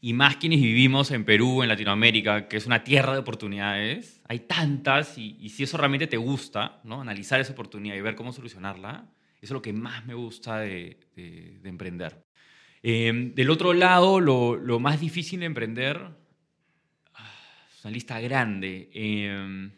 y 0.00 0.14
más 0.14 0.36
quienes 0.36 0.60
vivimos 0.60 1.10
en 1.10 1.24
Perú, 1.24 1.62
en 1.62 1.68
Latinoamérica, 1.68 2.48
que 2.48 2.56
es 2.56 2.66
una 2.66 2.82
tierra 2.82 3.12
de 3.12 3.18
oportunidades, 3.18 4.22
hay 4.26 4.40
tantas 4.40 5.18
y, 5.18 5.48
si 5.50 5.62
eso 5.62 5.76
realmente 5.76 6.06
te 6.06 6.16
gusta, 6.16 6.80
¿no? 6.84 7.02
analizar 7.02 7.40
esa 7.40 7.52
oportunidad 7.52 7.96
y 7.96 8.00
ver 8.00 8.14
cómo 8.14 8.32
solucionarla, 8.32 9.06
eso 9.36 9.46
es 9.46 9.50
lo 9.50 9.62
que 9.62 9.72
más 9.72 10.06
me 10.06 10.14
gusta 10.14 10.58
de, 10.58 10.98
emprender. 11.64 12.24
Em, 12.82 13.34
del 13.34 13.50
otro 13.50 13.74
lado, 13.74 14.20
lo, 14.20 14.80
más 14.80 15.00
difícil 15.00 15.40
de 15.40 15.46
emprender, 15.46 16.00
es 17.80 17.84
una 17.86 17.92
lista 17.92 18.20
grande, 18.20 18.90
em, 18.92 19.70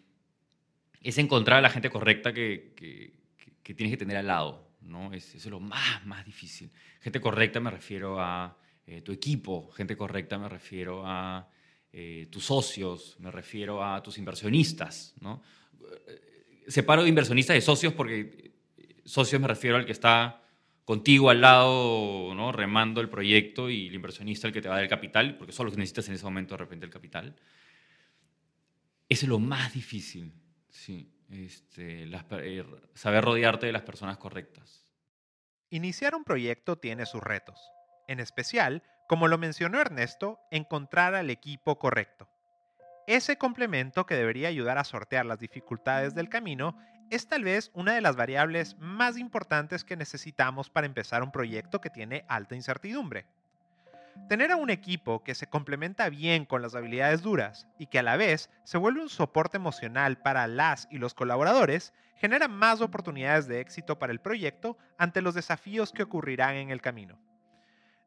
es 1.00 1.18
encontrar 1.18 1.58
a 1.58 1.62
la 1.62 1.70
gente 1.70 1.88
correcta 1.88 2.32
que, 2.32 2.72
que, 2.74 3.74
tienes 3.74 3.92
que 3.92 3.96
tener 3.96 4.16
al 4.16 4.26
lado. 4.26 4.72
¿no? 4.80 5.12
Es, 5.12 5.36
eso 5.36 5.48
es 5.48 5.52
lo 5.52 5.60
más, 5.60 6.04
más 6.04 6.26
difícil. 6.26 6.68
Gente 7.00 7.20
correcta 7.20 7.60
me 7.60 7.70
refiero 7.70 8.20
a 8.20 8.58
eh, 8.88 9.02
tu 9.02 9.12
equipo, 9.12 9.70
gente 9.70 9.96
correcta, 9.96 10.36
me 10.36 10.48
refiero 10.48 11.06
a 11.06 11.48
eh, 11.92 12.26
tus 12.28 12.46
socios, 12.46 13.16
me 13.20 13.30
refiero 13.30 13.84
a 13.84 14.02
tus 14.02 14.18
inversionistas. 14.18 15.14
¿no? 15.20 15.40
Eh, 16.08 16.64
separo 16.66 17.04
de 17.04 17.08
inversionistas 17.08 17.54
de 17.54 17.60
socios 17.60 17.92
porque 17.92 18.50
socios 19.04 19.40
me 19.40 19.46
refiero 19.46 19.76
al 19.76 19.86
que 19.86 19.92
está 19.92 20.42
contigo 20.84 21.30
al 21.30 21.40
lado, 21.40 22.34
¿no? 22.34 22.50
remando 22.50 23.00
el 23.00 23.08
proyecto 23.08 23.70
y 23.70 23.86
el 23.86 23.94
inversionista 23.94 24.48
el 24.48 24.52
que 24.52 24.60
te 24.60 24.66
va 24.66 24.74
a 24.74 24.78
dar 24.78 24.84
el 24.84 24.90
capital, 24.90 25.36
porque 25.36 25.52
solo 25.52 25.70
necesitas 25.70 26.08
en 26.08 26.14
ese 26.14 26.24
momento 26.24 26.54
de 26.54 26.58
repente 26.58 26.84
el 26.84 26.90
capital. 26.90 27.36
Es 29.12 29.24
lo 29.24 29.38
más 29.38 29.74
difícil, 29.74 30.32
sí. 30.70 31.12
Este, 31.30 32.10
saber 32.94 33.24
rodearte 33.24 33.66
de 33.66 33.72
las 33.72 33.82
personas 33.82 34.16
correctas. 34.16 34.86
Iniciar 35.68 36.14
un 36.14 36.24
proyecto 36.24 36.76
tiene 36.76 37.04
sus 37.04 37.22
retos 37.22 37.58
en 38.08 38.20
especial, 38.20 38.82
como 39.08 39.28
lo 39.28 39.36
mencionó 39.38 39.80
Ernesto, 39.80 40.38
encontrar 40.50 41.14
al 41.14 41.28
equipo 41.28 41.78
correcto. 41.78 42.28
Ese 43.06 43.36
complemento 43.36 44.06
que 44.06 44.14
debería 44.14 44.48
ayudar 44.48 44.78
a 44.78 44.84
sortear 44.84 45.26
las 45.26 45.38
dificultades 45.38 46.14
del 46.14 46.28
camino 46.28 46.76
es 47.10 47.28
tal 47.28 47.44
vez 47.44 47.70
una 47.74 47.94
de 47.94 48.00
las 48.00 48.16
variables 48.16 48.76
más 48.78 49.18
importantes 49.18 49.84
que 49.84 49.96
necesitamos 49.96 50.70
para 50.70 50.86
empezar 50.86 51.22
un 51.22 51.32
proyecto 51.32 51.80
que 51.80 51.90
tiene 51.90 52.24
alta 52.28 52.54
incertidumbre. 52.54 53.26
Tener 54.28 54.50
a 54.52 54.56
un 54.56 54.70
equipo 54.70 55.22
que 55.24 55.34
se 55.34 55.48
complementa 55.48 56.08
bien 56.08 56.44
con 56.44 56.62
las 56.62 56.74
habilidades 56.74 57.22
duras 57.22 57.66
y 57.78 57.86
que 57.86 57.98
a 57.98 58.02
la 58.02 58.16
vez 58.16 58.50
se 58.64 58.78
vuelve 58.78 59.02
un 59.02 59.08
soporte 59.08 59.56
emocional 59.56 60.18
para 60.18 60.46
las 60.46 60.88
y 60.90 60.98
los 60.98 61.14
colaboradores 61.14 61.92
genera 62.16 62.48
más 62.48 62.80
oportunidades 62.80 63.48
de 63.48 63.60
éxito 63.60 63.98
para 63.98 64.12
el 64.12 64.20
proyecto 64.20 64.78
ante 64.96 65.22
los 65.22 65.34
desafíos 65.34 65.92
que 65.92 66.04
ocurrirán 66.04 66.54
en 66.54 66.70
el 66.70 66.80
camino. 66.80 67.18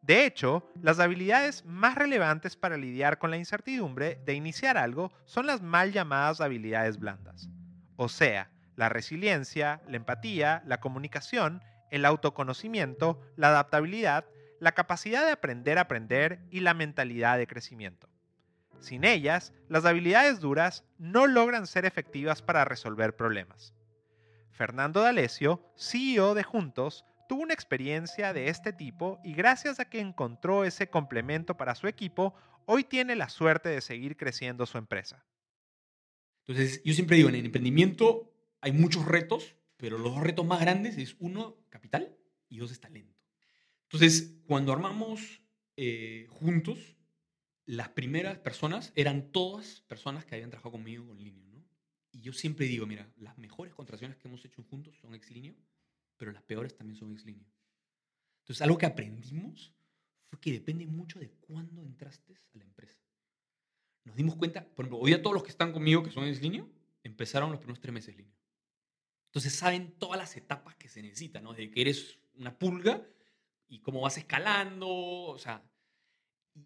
De 0.02 0.26
hecho, 0.26 0.72
las 0.82 1.00
habilidades 1.00 1.66
más 1.66 1.96
relevantes 1.96 2.56
para 2.56 2.78
lidiar 2.78 3.18
con 3.18 3.32
la 3.32 3.38
incertidumbre 3.38 4.20
de 4.24 4.36
iniciar 4.36 4.78
algo 4.78 5.12
son 5.26 5.48
las 5.48 5.62
mal 5.62 5.92
llamadas 5.92 6.42
habilidades 6.42 7.00
blandas. 7.00 7.50
O 7.96 8.08
sea, 8.08 8.52
la 8.76 8.88
resiliencia, 8.90 9.82
la 9.88 9.98
empatía, 9.98 10.62
la 10.66 10.80
comunicación, 10.80 11.64
el 11.90 12.06
autoconocimiento, 12.06 13.20
la 13.36 13.48
adaptabilidad, 13.48 14.26
la 14.60 14.74
capacidad 14.74 15.26
de 15.26 15.32
aprender 15.32 15.78
a 15.78 15.82
aprender 15.82 16.40
y 16.50 16.62
la 16.62 16.74
mentalidad 16.74 17.38
de 17.38 17.48
crecimiento. 17.48 18.10
Sin 18.80 19.04
ellas, 19.04 19.54
las 19.70 19.86
habilidades 19.86 20.40
duras 20.40 20.84
no 20.98 21.28
logran 21.28 21.68
ser 21.68 21.86
efectivas 21.86 22.42
para 22.42 22.66
resolver 22.66 23.16
problemas. 23.16 23.74
Fernando 24.52 25.02
D'Alessio, 25.02 25.62
CEO 25.76 26.34
de 26.34 26.44
Juntos, 26.44 27.04
tuvo 27.28 27.42
una 27.42 27.54
experiencia 27.54 28.34
de 28.34 28.50
este 28.50 28.74
tipo 28.74 29.20
y 29.24 29.34
gracias 29.34 29.80
a 29.80 29.90
que 29.90 30.00
encontró 30.00 30.64
ese 30.64 30.90
complemento 30.90 31.58
para 31.58 31.76
su 31.76 31.88
equipo, 31.88 32.36
hoy 32.66 32.84
tiene 32.84 33.16
la 33.16 33.30
suerte 33.30 33.70
de 33.70 33.82
seguir 33.82 34.18
creciendo 34.18 34.66
su 34.66 34.78
empresa. 34.78 35.26
Entonces, 36.48 36.82
yo 36.84 36.94
siempre 36.94 37.18
digo, 37.18 37.30
en 37.30 37.36
el 37.36 37.46
emprendimiento 37.46 38.32
hay 38.62 38.72
muchos 38.72 39.06
retos, 39.06 39.56
pero 39.78 39.98
los 39.98 40.14
dos 40.14 40.24
retos 40.24 40.46
más 40.46 40.62
grandes 40.62 40.98
es 40.98 41.16
uno, 41.20 41.58
capital, 41.70 42.16
y 42.50 42.58
dos 42.58 42.80
talento. 42.80 43.15
Entonces, 43.86 44.42
cuando 44.48 44.74
armamos 44.74 45.42
eh, 45.78 46.28
juntos, 46.30 46.98
las 47.66 47.90
primeras 47.90 48.38
personas 48.40 48.92
eran 48.96 49.32
todas 49.32 49.82
personas 49.82 50.26
que 50.26 50.36
habían 50.36 50.50
trabajado 50.50 50.74
conmigo 50.74 51.12
en 51.12 51.24
línea. 51.24 51.48
¿no? 51.50 51.64
Y 52.12 52.22
yo 52.22 52.34
siempre 52.34 52.66
digo, 52.68 52.86
mira, 52.86 53.12
las 53.18 53.38
mejores 53.38 53.74
contrataciones 53.74 54.18
que 54.18 54.28
hemos 54.28 54.44
hecho 54.46 54.64
juntos 54.64 54.96
son 54.98 55.16
ex 55.16 55.32
línea 55.32 55.56
pero 56.18 56.32
las 56.32 56.44
peores 56.44 56.76
también 56.76 56.98
son 56.98 57.12
ex 57.12 57.26
línea. 57.26 57.48
Entonces, 58.40 58.62
algo 58.62 58.78
que 58.78 58.86
aprendimos 58.86 59.74
fue 60.30 60.40
que 60.40 60.52
depende 60.52 60.86
mucho 60.86 61.20
de 61.20 61.30
cuándo 61.30 61.84
entraste 61.84 62.34
a 62.54 62.58
la 62.58 62.64
empresa. 62.64 63.00
Nos 64.04 64.16
dimos 64.16 64.36
cuenta, 64.36 64.64
por 64.64 64.86
ejemplo, 64.86 65.00
hoy 65.00 65.14
a 65.14 65.22
todos 65.22 65.34
los 65.34 65.44
que 65.44 65.50
están 65.50 65.72
conmigo, 65.72 66.04
que 66.04 66.12
son 66.12 66.26
ex 66.26 66.42
línea, 66.42 66.66
empezaron 67.04 67.52
los 67.52 67.60
primeros 67.60 67.82
tres 67.82 67.94
meses 67.94 68.16
línea. 68.16 68.36
Entonces 69.28 69.54
saben 69.54 69.94
todas 69.98 70.18
las 70.18 70.38
etapas 70.38 70.76
que 70.76 70.88
se 70.88 71.02
necesitan, 71.02 71.44
¿no? 71.44 71.54
De 71.54 71.70
que 71.70 71.82
eres 71.82 72.20
una 72.36 72.58
pulga 72.58 73.06
y 73.68 73.80
cómo 73.80 74.02
vas 74.02 74.18
escalando, 74.18 74.88
o 74.90 75.38
sea, 75.38 75.64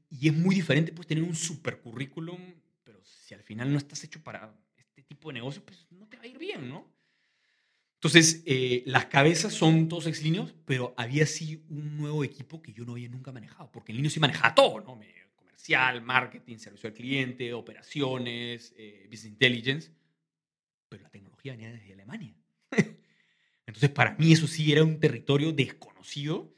y 0.09 0.27
es 0.27 0.33
muy 0.35 0.55
diferente 0.55 0.91
pues 0.91 1.07
tener 1.07 1.23
un 1.23 1.35
super 1.35 1.79
currículum, 1.81 2.39
pero 2.83 3.03
si 3.03 3.33
al 3.33 3.43
final 3.43 3.71
no 3.71 3.77
estás 3.77 4.03
hecho 4.03 4.21
para 4.23 4.53
este 4.75 5.03
tipo 5.03 5.29
de 5.29 5.35
negocio, 5.35 5.63
pues 5.65 5.87
no 5.91 6.07
te 6.07 6.17
va 6.17 6.23
a 6.23 6.27
ir 6.27 6.37
bien, 6.37 6.69
¿no? 6.69 6.99
Entonces, 7.95 8.43
eh, 8.45 8.83
las 8.85 9.07
cabezas 9.07 9.53
son 9.53 9.89
todos 9.89 10.07
ex 10.07 10.23
pero 10.63 10.93
había 10.95 11.25
sí 11.25 11.65
un 11.67 11.97
nuevo 11.97 12.23
equipo 12.23 12.61
que 12.61 12.71
yo 12.71 12.85
no 12.85 12.93
había 12.93 13.09
nunca 13.09 13.33
manejado, 13.33 13.69
porque 13.71 13.91
en 13.91 13.97
línea 13.97 14.09
sí 14.09 14.21
manejaba 14.21 14.55
todo, 14.55 14.79
¿no? 14.79 14.97
Comercial, 15.35 16.01
marketing, 16.01 16.57
servicio 16.59 16.87
al 16.87 16.93
cliente, 16.93 17.53
operaciones, 17.53 18.73
eh, 18.77 19.05
business 19.11 19.33
intelligence, 19.33 19.91
pero 20.87 21.03
la 21.03 21.09
tecnología 21.09 21.51
venía 21.51 21.71
desde 21.71 21.91
Alemania. 21.91 22.33
Entonces, 23.65 23.89
para 23.89 24.15
mí 24.15 24.31
eso 24.31 24.47
sí 24.47 24.71
era 24.71 24.83
un 24.83 24.97
territorio 24.97 25.51
desconocido. 25.51 26.55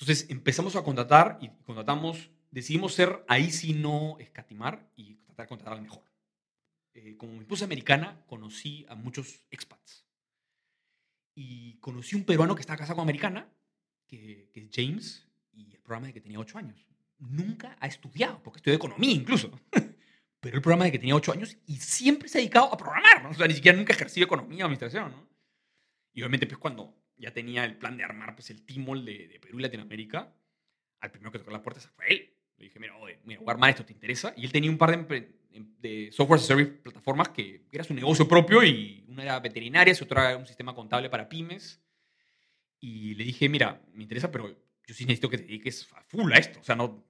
Entonces, 0.00 0.30
empezamos 0.30 0.76
a 0.76 0.84
contratar 0.84 1.38
y 1.40 1.48
contratamos, 1.64 2.30
decidimos 2.52 2.94
ser 2.94 3.24
ahí 3.26 3.50
sí 3.50 3.74
no 3.74 4.16
escatimar 4.20 4.88
y 4.96 5.16
tratar 5.16 5.46
de 5.46 5.48
contratar 5.48 5.74
al 5.74 5.82
mejor. 5.82 6.04
Eh, 6.94 7.16
como 7.16 7.32
mi 7.32 7.40
esposa 7.40 7.64
americana, 7.64 8.24
conocí 8.26 8.86
a 8.88 8.94
muchos 8.94 9.42
expats 9.50 10.06
y 11.34 11.74
conocí 11.78 12.14
un 12.14 12.24
peruano 12.24 12.54
que 12.54 12.60
estaba 12.60 12.76
casado 12.76 12.96
con 12.96 13.04
americana, 13.04 13.48
que, 14.06 14.50
es 14.54 14.68
James, 14.72 15.26
y 15.52 15.74
el 15.74 15.80
programa 15.80 16.08
de 16.08 16.12
que 16.12 16.20
tenía 16.20 16.38
ocho 16.38 16.58
años. 16.58 16.86
Nunca 17.18 17.76
ha 17.80 17.86
estudiado, 17.88 18.40
porque 18.42 18.58
estudió 18.58 18.76
economía 18.76 19.12
incluso. 19.12 19.50
Pero 20.40 20.56
el 20.56 20.62
programa 20.62 20.84
de 20.84 20.92
que 20.92 20.98
tenía 21.00 21.16
ocho 21.16 21.32
años 21.32 21.56
y 21.66 21.76
siempre 21.76 22.28
se 22.28 22.38
ha 22.38 22.40
dedicado 22.40 22.72
a 22.72 22.76
programar, 22.76 23.24
¿no? 23.24 23.30
O 23.30 23.34
sea, 23.34 23.48
ni 23.48 23.54
siquiera 23.54 23.76
nunca 23.76 23.92
ejercido 23.92 24.26
economía 24.26 24.64
o 24.64 24.66
administración, 24.66 25.10
¿no? 25.10 25.28
Y 26.12 26.22
obviamente, 26.22 26.46
pues 26.46 26.58
cuando 26.58 26.94
ya 27.18 27.32
tenía 27.32 27.64
el 27.64 27.76
plan 27.76 27.96
de 27.96 28.04
armar 28.04 28.34
pues, 28.34 28.50
el 28.50 28.64
timol 28.64 29.04
de, 29.04 29.28
de 29.28 29.40
Perú 29.40 29.58
y 29.58 29.62
Latinoamérica, 29.62 30.32
al 31.00 31.10
primero 31.10 31.32
que 31.32 31.38
tocó 31.38 31.50
la 31.50 31.62
puerta 31.62 31.80
fue 31.80 32.06
él. 32.08 32.34
Le 32.56 32.64
dije, 32.64 32.80
mira, 32.80 32.96
oye, 32.96 33.20
mira, 33.24 33.40
voy 33.40 33.48
a 33.48 33.52
armar 33.52 33.70
esto, 33.70 33.84
¿te 33.84 33.92
interesa? 33.92 34.32
Y 34.36 34.44
él 34.44 34.52
tenía 34.52 34.70
un 34.70 34.78
par 34.78 35.06
de, 35.06 35.38
de 35.78 36.10
software 36.12 36.40
service 36.40 36.72
plataformas 36.82 37.28
que 37.28 37.66
era 37.70 37.84
su 37.84 37.94
negocio 37.94 38.26
propio 38.26 38.64
y 38.64 39.04
una 39.08 39.22
era 39.22 39.40
veterinaria, 39.40 39.94
otra 40.00 40.30
era 40.30 40.38
un 40.38 40.46
sistema 40.46 40.74
contable 40.74 41.08
para 41.08 41.28
pymes. 41.28 41.80
Y 42.80 43.14
le 43.14 43.24
dije, 43.24 43.48
mira, 43.48 43.80
me 43.92 44.02
interesa, 44.02 44.30
pero 44.30 44.48
yo 44.48 44.94
sí 44.94 45.04
necesito 45.04 45.28
que 45.28 45.38
te 45.38 45.44
dediques 45.44 45.88
a 45.92 46.02
full 46.02 46.32
a 46.32 46.36
esto. 46.36 46.60
O 46.60 46.64
sea, 46.64 46.74
no, 46.74 47.04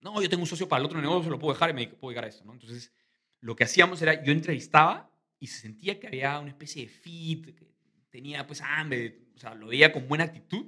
no, 0.00 0.20
yo 0.20 0.28
tengo 0.28 0.42
un 0.42 0.48
socio 0.48 0.68
para 0.68 0.80
el 0.80 0.86
otro 0.86 1.00
negocio, 1.00 1.30
lo 1.30 1.38
puedo 1.38 1.54
dejar 1.54 1.70
y 1.70 1.74
me 1.74 1.86
puedo 1.88 2.10
dedicar 2.10 2.24
a 2.24 2.28
esto. 2.28 2.44
¿no? 2.44 2.52
Entonces, 2.52 2.92
lo 3.40 3.56
que 3.56 3.64
hacíamos 3.64 4.02
era, 4.02 4.22
yo 4.22 4.32
entrevistaba 4.32 5.10
y 5.38 5.46
se 5.48 5.60
sentía 5.60 5.98
que 5.98 6.06
había 6.06 6.38
una 6.38 6.50
especie 6.50 6.82
de 6.82 6.88
fit, 6.88 7.56
que 7.56 7.72
tenía 8.10 8.46
pues 8.46 8.60
hambre, 8.60 9.21
o 9.34 9.38
sea, 9.38 9.54
lo 9.54 9.68
veía 9.68 9.92
con 9.92 10.08
buena 10.08 10.24
actitud. 10.24 10.66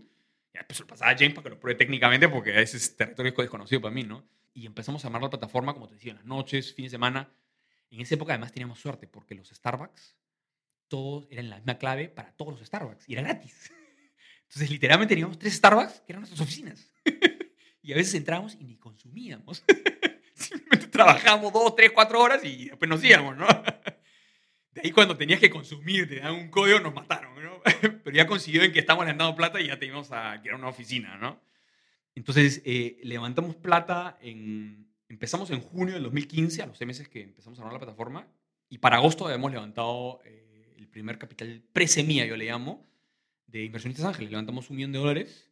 Y 0.52 0.58
después 0.58 0.80
lo 0.80 0.86
pasaba 0.86 1.10
a 1.10 1.16
James 1.16 1.34
para 1.34 1.44
que 1.44 1.50
lo 1.50 1.60
pruebe 1.60 1.76
técnicamente 1.76 2.28
porque 2.28 2.60
ese 2.62 2.76
es 2.76 2.96
territorio 2.96 3.32
desconocido 3.32 3.80
para 3.80 3.94
mí, 3.94 4.04
¿no? 4.04 4.24
y 4.54 4.66
empezamos 4.66 5.04
a 5.04 5.08
armar 5.08 5.22
la 5.22 5.30
plataforma, 5.30 5.74
como 5.74 5.88
te 5.88 5.94
decía, 5.94 6.12
en 6.12 6.18
las 6.18 6.26
noches, 6.26 6.72
fines 6.72 6.92
de 6.92 6.94
semana. 6.94 7.28
En 7.90 8.00
esa 8.00 8.14
época 8.14 8.32
además 8.32 8.52
teníamos 8.52 8.78
suerte 8.78 9.08
porque 9.08 9.34
los 9.34 9.48
Starbucks, 9.48 10.16
todos 10.88 11.26
eran 11.28 11.50
la 11.50 11.56
misma 11.56 11.76
clave 11.76 12.08
para 12.08 12.32
todos 12.32 12.58
los 12.58 12.66
Starbucks 12.66 13.08
y 13.08 13.14
era 13.14 13.22
gratis. 13.22 13.72
Entonces 14.44 14.70
literalmente 14.70 15.14
teníamos 15.14 15.38
tres 15.38 15.54
Starbucks 15.54 16.02
que 16.02 16.12
eran 16.12 16.20
nuestras 16.20 16.40
oficinas. 16.40 16.88
y 17.82 17.92
a 17.92 17.96
veces 17.96 18.14
entrábamos 18.14 18.56
y 18.60 18.64
ni 18.64 18.76
consumíamos. 18.76 19.64
Simplemente 20.34 20.86
trabajábamos 20.86 21.52
dos, 21.52 21.74
tres, 21.74 21.90
cuatro 21.92 22.20
horas 22.20 22.44
y 22.44 22.68
después 22.68 22.88
nos 22.88 23.02
íbamos, 23.02 23.36
¿no? 23.36 23.46
De 24.70 24.80
ahí 24.82 24.90
cuando 24.92 25.16
tenías 25.16 25.40
que 25.40 25.50
consumir, 25.50 26.08
te 26.08 26.16
daban 26.16 26.34
un 26.34 26.48
código, 26.48 26.80
nos 26.80 26.94
mataron. 26.94 27.33
Pero 28.04 28.16
ya 28.16 28.26
consiguió 28.26 28.62
en 28.62 28.72
que 28.72 28.78
estábamos 28.80 29.06
dando 29.06 29.34
plata 29.34 29.60
y 29.60 29.68
ya 29.68 29.78
teníamos 29.78 30.12
a, 30.12 30.36
era 30.44 30.56
una 30.56 30.68
oficina, 30.68 31.16
¿no? 31.16 31.40
Entonces, 32.14 32.62
eh, 32.64 32.98
levantamos 33.02 33.56
plata, 33.56 34.18
en, 34.20 34.86
empezamos 35.08 35.50
en 35.50 35.60
junio 35.60 35.94
del 35.94 36.04
2015, 36.04 36.62
a 36.62 36.66
los 36.66 36.78
seis 36.78 36.86
meses 36.86 37.08
que 37.08 37.22
empezamos 37.22 37.58
a 37.58 37.62
armar 37.62 37.72
la 37.72 37.80
plataforma, 37.80 38.28
y 38.68 38.78
para 38.78 38.96
agosto 38.96 39.26
habíamos 39.26 39.50
levantado 39.50 40.20
eh, 40.24 40.74
el 40.78 40.86
primer 40.88 41.18
capital 41.18 41.62
pre-semilla, 41.72 42.24
yo 42.24 42.36
le 42.36 42.46
llamo, 42.46 42.86
de 43.46 43.64
Inversionistas 43.64 44.06
Ángeles. 44.06 44.30
Levantamos 44.30 44.70
un 44.70 44.76
millón 44.76 44.92
de 44.92 44.98
dólares 44.98 45.50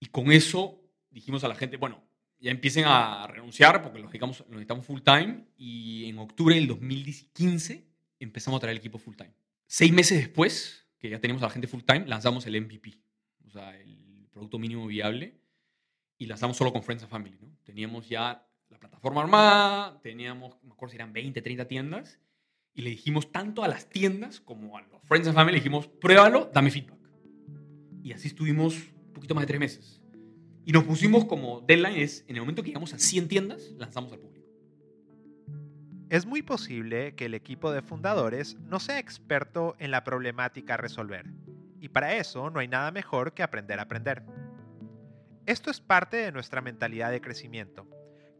y 0.00 0.06
con 0.06 0.32
eso 0.32 0.80
dijimos 1.10 1.44
a 1.44 1.48
la 1.48 1.54
gente, 1.54 1.76
bueno, 1.76 2.02
ya 2.40 2.50
empiecen 2.50 2.84
a 2.86 3.26
renunciar 3.26 3.82
porque 3.82 3.98
los 3.98 4.06
necesitamos, 4.06 4.40
los 4.40 4.50
necesitamos 4.50 4.86
full 4.86 5.00
time 5.02 5.44
y 5.56 6.08
en 6.08 6.18
octubre 6.18 6.54
del 6.54 6.68
2015 6.68 7.84
empezamos 8.20 8.58
a 8.58 8.60
traer 8.60 8.72
el 8.72 8.78
equipo 8.78 8.98
full 8.98 9.16
time. 9.16 9.32
Seis 9.66 9.92
meses 9.92 10.18
después, 10.18 10.87
que 10.98 11.10
ya 11.10 11.20
teníamos 11.20 11.42
a 11.42 11.46
la 11.46 11.50
gente 11.50 11.68
full 11.68 11.82
time, 11.82 12.06
lanzamos 12.06 12.46
el 12.46 12.60
MVP, 12.60 13.00
o 13.46 13.50
sea, 13.50 13.76
el 13.76 14.28
producto 14.30 14.58
mínimo 14.58 14.86
viable 14.86 15.40
y 16.18 16.26
lanzamos 16.26 16.56
solo 16.56 16.72
con 16.72 16.82
Friends 16.82 17.04
and 17.04 17.10
Family. 17.10 17.38
¿no? 17.40 17.56
Teníamos 17.64 18.08
ya 18.08 18.46
la 18.68 18.78
plataforma 18.78 19.22
armada, 19.22 20.00
teníamos, 20.00 20.56
me 20.62 20.72
acuerdo 20.72 20.90
si 20.90 20.96
eran 20.96 21.12
20, 21.12 21.40
30 21.40 21.68
tiendas, 21.68 22.20
y 22.74 22.82
le 22.82 22.90
dijimos 22.90 23.32
tanto 23.32 23.64
a 23.64 23.68
las 23.68 23.88
tiendas 23.88 24.40
como 24.40 24.76
a 24.76 24.82
los 24.82 25.02
Friends 25.04 25.28
and 25.28 25.36
Family, 25.36 25.52
le 25.52 25.60
dijimos, 25.60 25.88
pruébalo, 25.88 26.50
dame 26.52 26.70
feedback. 26.70 26.98
Y 28.02 28.12
así 28.12 28.28
estuvimos 28.28 28.76
un 29.06 29.12
poquito 29.12 29.34
más 29.34 29.42
de 29.42 29.46
tres 29.48 29.60
meses. 29.60 30.02
Y 30.64 30.72
nos 30.72 30.84
pusimos 30.84 31.24
como 31.24 31.60
deadline 31.62 31.96
es, 31.96 32.24
en 32.28 32.36
el 32.36 32.42
momento 32.42 32.62
que 32.62 32.68
llegamos 32.68 32.92
a 32.92 32.98
100 32.98 33.28
tiendas, 33.28 33.72
lanzamos 33.78 34.12
al 34.12 34.18
público. 34.18 34.37
Es 36.10 36.24
muy 36.24 36.40
posible 36.40 37.14
que 37.14 37.26
el 37.26 37.34
equipo 37.34 37.70
de 37.70 37.82
fundadores 37.82 38.58
no 38.60 38.80
sea 38.80 38.98
experto 38.98 39.76
en 39.78 39.90
la 39.90 40.04
problemática 40.04 40.74
a 40.74 40.78
resolver. 40.78 41.26
Y 41.80 41.90
para 41.90 42.14
eso 42.14 42.48
no 42.48 42.60
hay 42.60 42.68
nada 42.68 42.90
mejor 42.90 43.34
que 43.34 43.42
aprender 43.42 43.78
a 43.78 43.82
aprender. 43.82 44.22
Esto 45.44 45.70
es 45.70 45.80
parte 45.80 46.16
de 46.16 46.32
nuestra 46.32 46.62
mentalidad 46.62 47.10
de 47.10 47.20
crecimiento, 47.20 47.86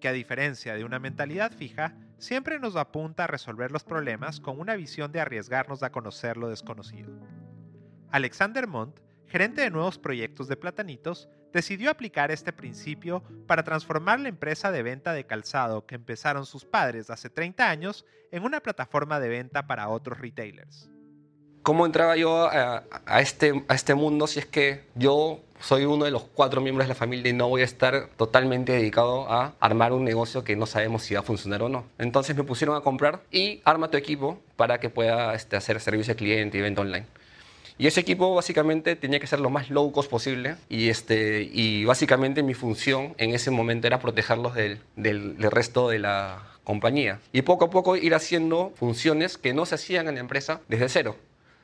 que 0.01 0.09
a 0.09 0.13
diferencia 0.13 0.77
de 0.77 0.85
una 0.85 0.99
mentalidad 0.99 1.53
fija, 1.53 1.95
siempre 2.17 2.59
nos 2.59 2.75
apunta 2.75 3.25
a 3.25 3.29
resolver 3.29 3.71
los 3.71 3.85
problemas 3.85 4.41
con 4.41 4.59
una 4.59 4.75
visión 4.75 5.13
de 5.13 5.21
arriesgarnos 5.21 5.83
a 5.83 5.93
conocer 5.93 6.39
lo 6.39 6.49
desconocido. 6.49 7.13
Alexander 8.11 8.67
Montt, 8.67 9.01
gerente 9.27 9.61
de 9.61 9.71
nuevos 9.71 9.99
proyectos 9.99 10.49
de 10.49 10.57
Platanitos, 10.57 11.29
decidió 11.52 11.90
aplicar 11.90 12.31
este 12.31 12.52
principio 12.52 13.23
para 13.47 13.62
transformar 13.62 14.21
la 14.21 14.28
empresa 14.28 14.71
de 14.71 14.83
venta 14.83 15.12
de 15.12 15.25
calzado 15.25 15.87
que 15.87 15.95
empezaron 15.95 16.47
sus 16.47 16.64
padres 16.64 17.11
hace 17.11 17.31
30 17.31 17.69
años 17.69 18.05
en 18.31 18.45
una 18.45 18.61
plataforma 18.61 19.21
de 19.21 19.28
venta 19.28 19.67
para 19.67 19.88
otros 19.88 20.19
retailers. 20.19 20.90
¿Cómo 21.62 21.85
entraba 21.85 22.17
yo 22.17 22.47
a, 22.47 22.85
a 23.05 23.21
este, 23.21 23.64
a 23.69 23.75
este 23.75 23.95
mundo 23.95 24.26
si 24.26 24.38
es 24.38 24.47
que 24.47 24.85
yo 24.95 25.40
soy 25.61 25.85
uno 25.85 26.05
de 26.05 26.11
los 26.11 26.23
cuatro 26.23 26.61
miembros 26.61 26.87
de 26.87 26.88
la 26.88 26.95
familia 26.95 27.31
y 27.31 27.33
no 27.33 27.49
voy 27.49 27.62
a 27.62 27.64
estar 27.64 28.09
totalmente 28.17 28.73
dedicado 28.73 29.31
a 29.31 29.55
armar 29.61 29.93
un 29.93 30.05
negocio 30.05 30.45
que 30.45 30.57
no 30.57 30.67
sabemos 30.67 31.02
si 31.02 31.14
va 31.14 31.21
a 31.21 31.25
funcionar 31.25 31.62
o 31.62 31.69
no. 31.69 31.85
Entonces 31.99 32.37
me 32.37 32.45
pusieron 32.45 32.76
a 32.76 32.81
comprar 32.81 33.23
y 33.31 33.61
arma 33.64 33.90
tu 33.90 33.97
equipo 33.97 34.40
para 34.57 34.78
que 34.78 34.88
pueda 34.88 35.35
este, 35.35 35.57
hacer 35.57 35.81
servicio 35.81 36.12
al 36.12 36.17
cliente 36.17 36.59
y 36.59 36.61
venta 36.61 36.83
online. 36.83 37.07
Y 37.78 37.87
ese 37.87 38.00
equipo 38.00 38.35
básicamente 38.35 38.97
tenía 38.97 39.20
que 39.20 39.28
ser 39.28 39.38
lo 39.38 39.50
más 39.50 39.70
low 39.70 39.92
cost 39.92 40.11
posible 40.11 40.56
y, 40.68 40.88
este, 40.88 41.42
y 41.42 41.85
básicamente 41.85 42.42
mi 42.42 42.54
función 42.54 43.14
en 43.18 43.30
ese 43.35 43.52
momento 43.52 43.87
era 43.87 44.00
protegerlos 44.00 44.54
del, 44.54 44.80
del, 44.97 45.38
del 45.38 45.50
resto 45.50 45.88
de 45.88 46.00
la 46.00 46.42
compañía. 46.64 47.20
Y 47.32 47.42
poco 47.42 47.66
a 47.66 47.70
poco 47.70 47.97
ir 47.97 48.14
haciendo 48.14 48.73
funciones 48.75 49.38
que 49.38 49.54
no 49.54 49.64
se 49.64 49.76
hacían 49.76 50.08
en 50.08 50.16
la 50.16 50.20
empresa 50.20 50.61
desde 50.68 50.88
cero. 50.88 51.16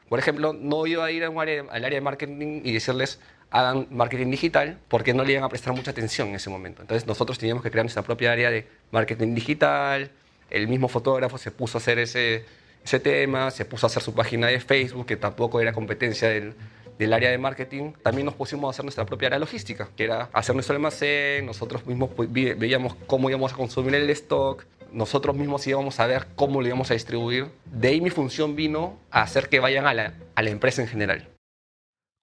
Por 0.09 0.21
ejemplo, 0.21 0.53
no 0.53 0.87
iba 0.87 1.05
a 1.05 1.11
ir 1.11 1.25
a 1.25 1.31
un 1.31 1.41
área, 1.41 1.65
al 1.71 1.85
área 1.85 1.99
de 1.99 2.01
marketing 2.01 2.61
y 2.63 2.73
decirles 2.73 3.19
hagan 3.51 3.87
marketing 3.91 4.31
digital 4.31 4.79
porque 4.89 5.15
no 5.15 5.25
le 5.25 5.33
iban 5.33 5.45
a 5.45 5.49
prestar 5.49 5.75
mucha 5.75 5.91
atención 5.91 6.29
en 6.29 6.37
ese 6.37 6.51
momento. 6.51 6.83
Entonces 6.83 7.07
nosotros 7.07 7.39
teníamos 7.39 7.63
que 7.63 7.71
crear 7.71 7.85
nuestra 7.85 8.03
propia 8.03 8.33
área 8.33 8.51
de 8.51 8.67
marketing 8.91 9.35
digital, 9.35 10.11
el 10.51 10.69
mismo 10.69 10.89
fotógrafo 10.89 11.39
se 11.39 11.51
puso 11.51 11.79
a 11.79 11.81
hacer 11.81 11.99
ese, 11.99 12.45
ese 12.85 13.01
tema, 13.01 13.51
se 13.51 13.65
puso 13.65 13.87
a 13.87 13.89
hacer 13.89 14.03
su 14.03 14.15
página 14.15 14.49
de 14.49 14.61
Facebook, 14.61 15.07
que 15.07 15.17
tampoco 15.17 15.61
era 15.61 15.73
competencia 15.73 16.29
del, 16.29 16.55
del 16.99 17.13
área 17.13 17.31
de 17.31 17.39
marketing, 17.39 17.93
también 18.03 18.27
nos 18.27 18.35
pusimos 18.35 18.69
a 18.69 18.71
hacer 18.71 18.85
nuestra 18.85 19.07
propia 19.07 19.29
área 19.29 19.39
logística, 19.39 19.89
que 19.97 20.05
era 20.05 20.29
hacer 20.33 20.55
nuestro 20.55 20.75
almacén, 20.77 21.47
nosotros 21.47 21.87
mismos 21.87 22.11
pues, 22.15 22.31
veíamos 22.31 22.95
cómo 23.07 23.31
íbamos 23.31 23.53
a 23.53 23.57
consumir 23.57 23.95
el 23.95 24.11
stock, 24.11 24.65
nosotros 24.93 25.35
mismos 25.35 25.67
íbamos 25.67 25.99
a 25.99 26.07
ver 26.07 26.29
cómo 26.37 26.61
lo 26.61 26.69
íbamos 26.69 26.91
a 26.91 26.95
distribuir. 26.95 27.51
De 27.65 27.89
ahí 27.89 28.01
mi 28.01 28.11
función 28.11 28.55
vino 28.55 29.01
a 29.11 29.23
hacer 29.23 29.49
que 29.49 29.61
vayan 29.61 29.87
a 29.87 29.95
la, 29.95 30.15
a 30.35 30.43
la 30.43 30.51
empresa 30.51 30.83
en 30.83 30.89
general. 30.89 31.29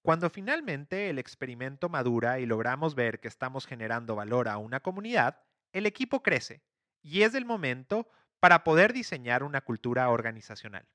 Cuando 0.04 0.30
finalmente 0.30 1.10
el 1.10 1.20
experimento 1.20 1.90
madura 1.90 2.40
y 2.40 2.46
logramos 2.46 2.96
ver 2.96 3.20
que 3.20 3.28
estamos 3.28 3.68
generando 3.68 4.16
valor 4.16 4.48
a 4.48 4.58
una 4.58 4.80
comunidad, 4.80 5.44
el 5.74 5.86
equipo 5.86 6.24
crece 6.24 6.62
y 7.04 7.24
es 7.24 7.36
el 7.36 7.46
momento 7.46 8.08
para 8.42 8.64
poder 8.64 8.92
diseñar 8.92 9.44
una 9.44 9.62
cultura 9.62 10.10
organizacional. 10.10 10.88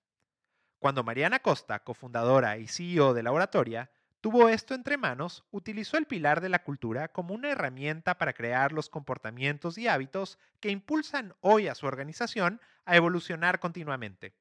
Cuando 0.81 1.05
Mariana 1.05 1.39
Costa, 1.39 1.79
cofundadora 1.79 2.59
y 2.59 2.67
CEO 2.67 3.15
de 3.15 3.23
la 3.23 3.31
Oratoria, 3.31 3.89
tuvo 4.21 4.49
esto 4.49 4.75
entre 4.75 4.97
manos, 4.97 5.45
utilizó 5.53 5.97
el 5.97 6.07
pilar 6.07 6.41
de 6.41 6.49
la 6.49 6.65
cultura 6.65 7.07
como 7.07 7.35
una 7.35 7.51
herramienta 7.51 8.19
para 8.19 8.33
crear 8.33 8.73
los 8.73 8.91
comportamientos 8.91 9.79
y 9.79 9.87
hábitos 9.87 10.41
que 10.59 10.71
impulsan 10.71 11.35
hoy 11.41 11.69
a 11.69 11.77
su 11.77 11.87
organización 11.87 12.61
a 12.85 12.97
evolucionar 12.97 13.61
continuamente. 13.61 14.35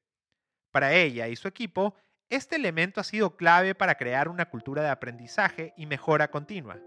Para 0.72 0.92
ella 0.92 1.28
y 1.28 1.36
su 1.36 1.46
equipo, 1.46 1.94
este 2.28 2.56
elemento 2.56 3.00
ha 3.00 3.04
sido 3.04 3.36
clave 3.36 3.76
para 3.76 3.94
crear 3.94 4.28
una 4.28 4.50
cultura 4.50 4.82
de 4.82 4.90
aprendizaje 4.90 5.74
y 5.76 5.86
mejora 5.86 6.32
continua, 6.32 6.80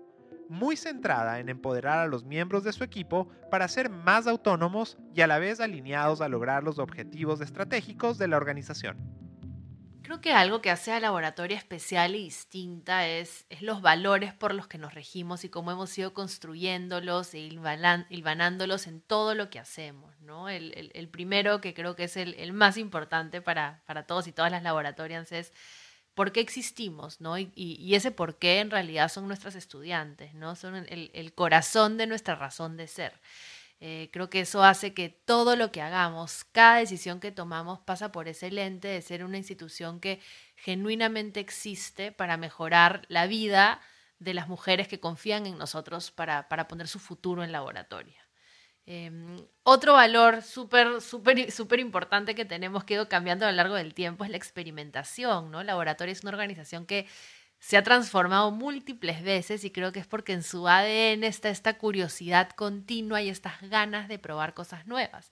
muy 0.50 0.76
centrada 0.76 1.40
en 1.40 1.48
empoderar 1.48 2.00
a 2.00 2.08
los 2.08 2.26
miembros 2.26 2.64
de 2.64 2.74
su 2.74 2.84
equipo 2.84 3.30
para 3.50 3.68
ser 3.68 3.90
más 3.90 4.28
autónomos 4.28 4.98
y 5.14 5.22
a 5.22 5.28
la 5.28 5.40
vez 5.40 5.60
alineados 5.60 6.22
a 6.22 6.28
lograr 6.28 6.64
los 6.64 6.80
objetivos 6.80 7.40
estratégicos 7.40 8.18
de 8.18 8.28
la 8.28 8.38
organización. 8.38 8.98
Creo 10.10 10.22
que 10.22 10.34
algo 10.34 10.60
que 10.60 10.72
hace 10.72 10.92
a 10.92 11.00
Laboratoria 11.00 11.56
especial 11.56 12.16
y 12.16 12.24
distinta 12.24 13.08
es, 13.08 13.46
los 13.62 13.84
valores 13.84 14.34
por 14.34 14.56
los 14.56 14.68
que 14.68 14.80
nos 14.80 14.96
regimos 14.96 15.44
y 15.44 15.50
cómo 15.50 15.70
hemos 15.70 15.96
ido 16.00 16.16
construyéndolos 16.16 17.36
e 17.36 17.42
hilvanándolos 18.10 18.88
en 18.88 19.02
todo 19.02 19.36
lo 19.36 19.52
que 19.52 19.60
hacemos. 19.60 20.20
¿no? 20.22 20.50
El, 20.50 21.10
primero, 21.10 21.62
que 21.62 21.76
creo 21.76 21.96
que 21.96 22.06
es 22.06 22.18
el, 22.18 22.54
más 22.54 22.78
importante 22.78 23.40
para, 23.44 23.84
todos 24.08 24.28
y 24.28 24.32
todas 24.32 24.52
las 24.52 24.64
laboratorias, 24.64 25.32
es 25.32 25.54
por 26.20 26.34
qué 26.34 26.42
existimos, 26.42 27.22
¿no? 27.22 27.38
Y, 27.38 27.96
ese 27.96 28.12
por 28.12 28.38
qué 28.38 28.60
en 28.60 28.72
realidad 28.72 29.08
son 29.08 29.26
nuestros 29.26 29.56
estudiantes, 29.56 30.34
¿no? 30.34 30.58
Son 30.58 30.76
el, 30.76 31.12
el 31.14 31.34
corazón 31.34 31.96
de 31.96 32.08
nuestra 32.08 32.36
razón 32.36 32.76
de 32.76 32.88
ser. 32.88 33.14
Eh, 33.80 34.10
creo 34.12 34.30
que 34.30 34.42
eso 34.42 34.62
hace 34.62 34.94
que 34.94 35.08
todo 35.08 35.56
lo 35.56 35.72
que 35.72 35.82
hagamos, 35.82 36.44
cada 36.52 36.80
decisión 36.80 37.22
que 37.22 37.32
tomamos 37.32 37.80
pasa 37.80 38.12
por 38.12 38.28
ese 38.28 38.52
lente 38.52 38.90
de 38.90 39.02
ser 39.02 39.24
una 39.24 39.38
institución 39.38 40.02
que 40.02 40.20
genuinamente 40.58 41.40
existe 41.40 42.12
para 42.12 42.36
mejorar 42.36 43.06
la 43.08 43.26
vida 43.26 43.80
de 44.20 44.34
las 44.34 44.50
mujeres 44.50 44.90
que 44.90 45.00
confían 45.00 45.46
en 45.46 45.58
nosotros 45.58 46.12
para, 46.12 46.50
para 46.50 46.68
poner 46.68 46.90
su 46.90 47.00
futuro 47.00 47.46
en 47.46 47.54
laboratorio. 47.54 48.29
Eh, 48.92 49.12
otro 49.62 49.94
valor 49.94 50.42
súper, 50.42 51.00
súper, 51.00 51.52
súper 51.52 51.80
importante 51.80 52.34
que 52.34 52.44
tenemos 52.44 52.84
que 52.86 52.96
ir 52.96 53.08
cambiando 53.08 53.46
a 53.46 53.52
lo 53.52 53.56
largo 53.56 53.76
del 53.76 53.94
tiempo 53.94 54.24
es 54.24 54.32
la 54.32 54.38
experimentación. 54.38 55.52
¿no? 55.52 55.62
Laboratorio 55.62 56.12
es 56.12 56.24
una 56.24 56.32
organización 56.32 56.88
que 56.88 57.06
se 57.60 57.78
ha 57.78 57.84
transformado 57.84 58.50
múltiples 58.50 59.22
veces 59.22 59.64
y 59.64 59.70
creo 59.70 59.92
que 59.92 60.00
es 60.00 60.08
porque 60.08 60.34
en 60.34 60.42
su 60.42 60.68
ADN 60.68 61.24
está 61.24 61.50
esta 61.50 61.78
curiosidad 61.78 62.50
continua 62.50 63.22
y 63.22 63.30
estas 63.30 63.62
ganas 63.62 64.08
de 64.08 64.18
probar 64.18 64.56
cosas 64.56 64.88
nuevas. 64.88 65.30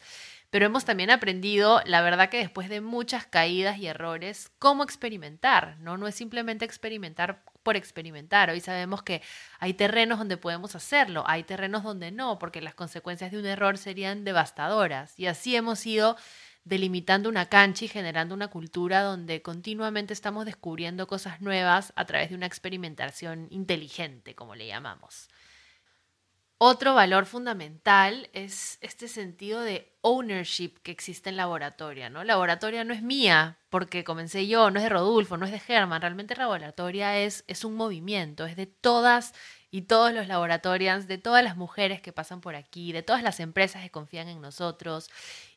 Pero 0.52 0.67
hemos 0.67 0.86
también 0.86 1.10
aprendido, 1.10 1.82
la 1.86 2.02
verdad 2.02 2.30
que 2.30 2.38
después 2.38 2.70
de 2.70 2.82
muchas 2.82 3.26
caídas 3.26 3.80
y 3.80 3.88
errores, 3.88 4.52
cómo 4.60 4.84
experimentar, 4.84 5.78
¿no? 5.80 5.98
No 5.98 6.08
es 6.08 6.13
simplemente 6.13 6.63
experimentar 6.63 7.43
por 7.67 7.75
experimentar. 7.75 8.49
Hoy 8.49 8.62
sabemos 8.62 9.03
que 9.03 9.21
hay 9.60 9.73
terrenos 9.73 10.19
donde 10.19 10.38
podemos 10.38 10.73
hacerlo, 10.73 11.25
hay 11.27 11.43
terrenos 11.43 11.84
donde 11.84 12.12
no, 12.12 12.39
porque 12.39 12.62
las 12.62 12.73
consecuencias 12.73 13.30
de 13.30 13.39
un 13.39 13.45
error 13.45 13.77
serían 13.77 14.23
devastadoras. 14.23 15.19
Y 15.19 15.25
así 15.25 15.53
hemos 15.53 15.86
ido 15.86 16.15
delimitando 16.63 17.27
una 17.27 17.47
cancha 17.47 17.84
y 17.84 17.89
generando 17.89 18.34
una 18.34 18.47
cultura 18.47 19.01
donde 19.01 19.41
continuamente 19.41 20.13
estamos 20.13 20.45
descubriendo 20.45 21.08
cosas 21.08 21.41
nuevas 21.41 21.91
a 21.97 22.06
través 22.06 22.30
de 22.30 22.36
una 22.36 22.45
experimentación 22.45 23.47
inteligente, 23.49 24.34
como 24.34 24.56
le 24.56 24.67
llamamos. 24.67 25.27
Otro 26.60 26.96
valor 26.96 27.28
fundamental 27.28 28.30
es 28.34 28.80
este 28.82 29.08
sentido 29.08 29.62
de 29.62 29.96
ownership 30.02 30.80
que 30.82 30.91
existe 30.91 31.30
en 31.30 31.38
laboratoria, 31.38 32.10
¿no? 32.10 32.24
Laboratoria 32.24 32.84
no 32.84 32.96
es 32.96 33.04
mía 33.04 33.60
porque 33.70 34.04
comencé 34.04 34.48
yo, 34.48 34.72
no 34.72 34.80
es 34.80 34.84
de 34.84 34.89
Rodulfo, 34.89 35.38
no 35.38 35.46
es 35.46 35.52
de 35.52 35.60
Germán, 35.60 36.02
realmente 36.02 36.36
laboratoria 36.36 37.20
es, 37.20 37.43
es 37.48 37.63
un 37.63 37.76
movimiento, 37.76 38.48
es 38.48 38.56
de 38.56 38.65
todas 38.65 39.36
y 39.70 39.84
todos 39.84 40.12
los 40.13 40.28
laboratorios, 40.28 41.06
de 41.06 41.20
todas 41.20 41.43
las 41.43 41.58
mujeres 41.58 42.02
que 42.02 42.12
pasan 42.12 42.41
por 42.41 42.56
aquí, 42.56 42.91
de 42.91 43.04
todas 43.04 43.22
las 43.22 43.39
empresas 43.39 43.84
que 43.84 43.91
confían 43.91 44.28
en 44.28 44.41
nosotros 44.41 45.12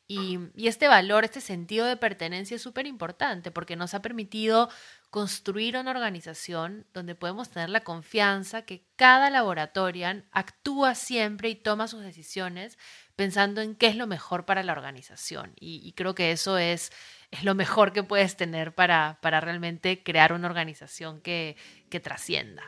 y, 0.07 0.39
y, 0.57 0.67
este 0.67 0.89
valor, 0.89 1.25
este 1.25 1.41
sentido 1.41 1.87
de 1.87 1.97
pertenencia 1.97 2.57
es 2.57 2.63
súper 2.63 2.87
importante 2.87 3.53
porque 3.53 3.77
nos 3.77 3.95
ha 3.95 4.03
permitido 4.03 4.69
construir 5.11 5.77
una 5.77 5.91
organización 5.91 6.87
donde 6.95 7.17
podemos 7.17 7.51
tener 7.51 7.69
la 7.69 7.81
confianza 7.81 8.63
que 8.63 8.87
cada 8.95 9.29
laboratorio 9.29 10.07
actúa 10.31 10.95
siempre 10.95 11.49
y 11.49 11.57
toma 11.57 11.89
sus 11.89 12.03
decisiones 12.03 12.79
pensando 13.17 13.61
en 13.61 13.75
qué 13.75 13.89
es 13.89 13.97
lo 13.97 14.07
mejor 14.07 14.47
para 14.47 14.63
la 14.63 14.73
organización. 14.73 15.53
Y, 15.57 15.81
y 15.85 15.93
creo 15.93 16.15
que 16.15 16.31
eso 16.31 16.59
es, 16.59 16.93
es, 17.33 17.45
lo 17.45 17.55
mejor 17.55 17.93
que 17.93 18.05
puedes 18.05 18.37
tener 18.37 18.73
para, 18.75 19.19
para 19.21 19.41
realmente 19.41 20.03
crear 20.03 20.33
una 20.33 20.47
organización 20.47 21.21
que, 21.21 21.57
que 21.91 22.01
trascienda. 22.01 22.63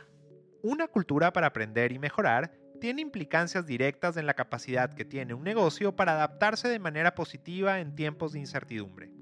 Una 0.63 0.89
cultura 0.89 1.33
para 1.33 1.47
aprender 1.47 1.93
y 1.93 1.99
mejorar 1.99 2.53
tiene 2.81 3.03
implicancias 3.03 3.67
directas 3.67 4.17
en 4.17 4.27
la 4.27 4.35
capacidad 4.35 4.93
que 4.93 5.05
tiene 5.05 5.35
un 5.35 5.45
negocio 5.45 5.95
para 5.95 6.15
adaptarse 6.15 6.69
de 6.69 6.81
manera 6.81 7.15
positiva 7.15 7.79
en 7.79 7.95
tiempos 7.95 8.33
de 8.33 8.41
incertidumbre. 8.41 9.22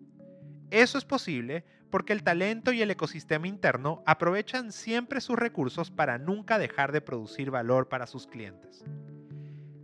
Eso 0.71 0.99
es 0.99 1.05
posible 1.05 1.65
porque 1.91 2.13
el 2.13 2.23
talento 2.23 2.73
y 2.73 2.83
el 2.83 2.91
ecosistema 2.91 3.49
interno 3.49 4.03
aprovechan 4.07 4.73
siempre 4.73 5.21
sus 5.21 5.39
recursos 5.39 5.91
para 5.91 6.19
nunca 6.19 6.59
dejar 6.59 6.93
de 6.93 7.01
producir 7.01 7.51
valor 7.51 7.89
para 7.89 8.07
sus 8.07 8.27
clientes. 8.27 8.85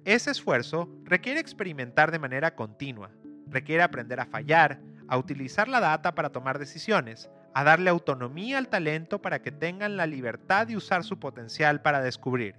Ese 0.05 0.31
esfuerzo 0.31 0.89
requiere 1.05 1.41
experimentar 1.41 2.13
de 2.13 2.21
manera 2.21 2.55
continua, 2.55 3.11
requiere 3.49 3.83
aprender 3.83 4.21
a 4.21 4.27
fallar, 4.27 4.81
a 5.09 5.19
utilizar 5.19 5.67
la 5.67 5.81
data 5.81 6.15
para 6.15 6.31
tomar 6.31 6.59
decisiones, 6.59 7.29
a 7.55 7.65
darle 7.65 7.91
autonomía 7.91 8.59
al 8.59 8.69
talento 8.69 9.21
para 9.21 9.43
que 9.43 9.51
tengan 9.51 9.97
la 9.97 10.07
libertad 10.07 10.69
de 10.69 10.77
usar 10.77 11.03
su 11.03 11.19
potencial 11.19 11.83
para 11.83 12.01
descubrir 12.01 12.55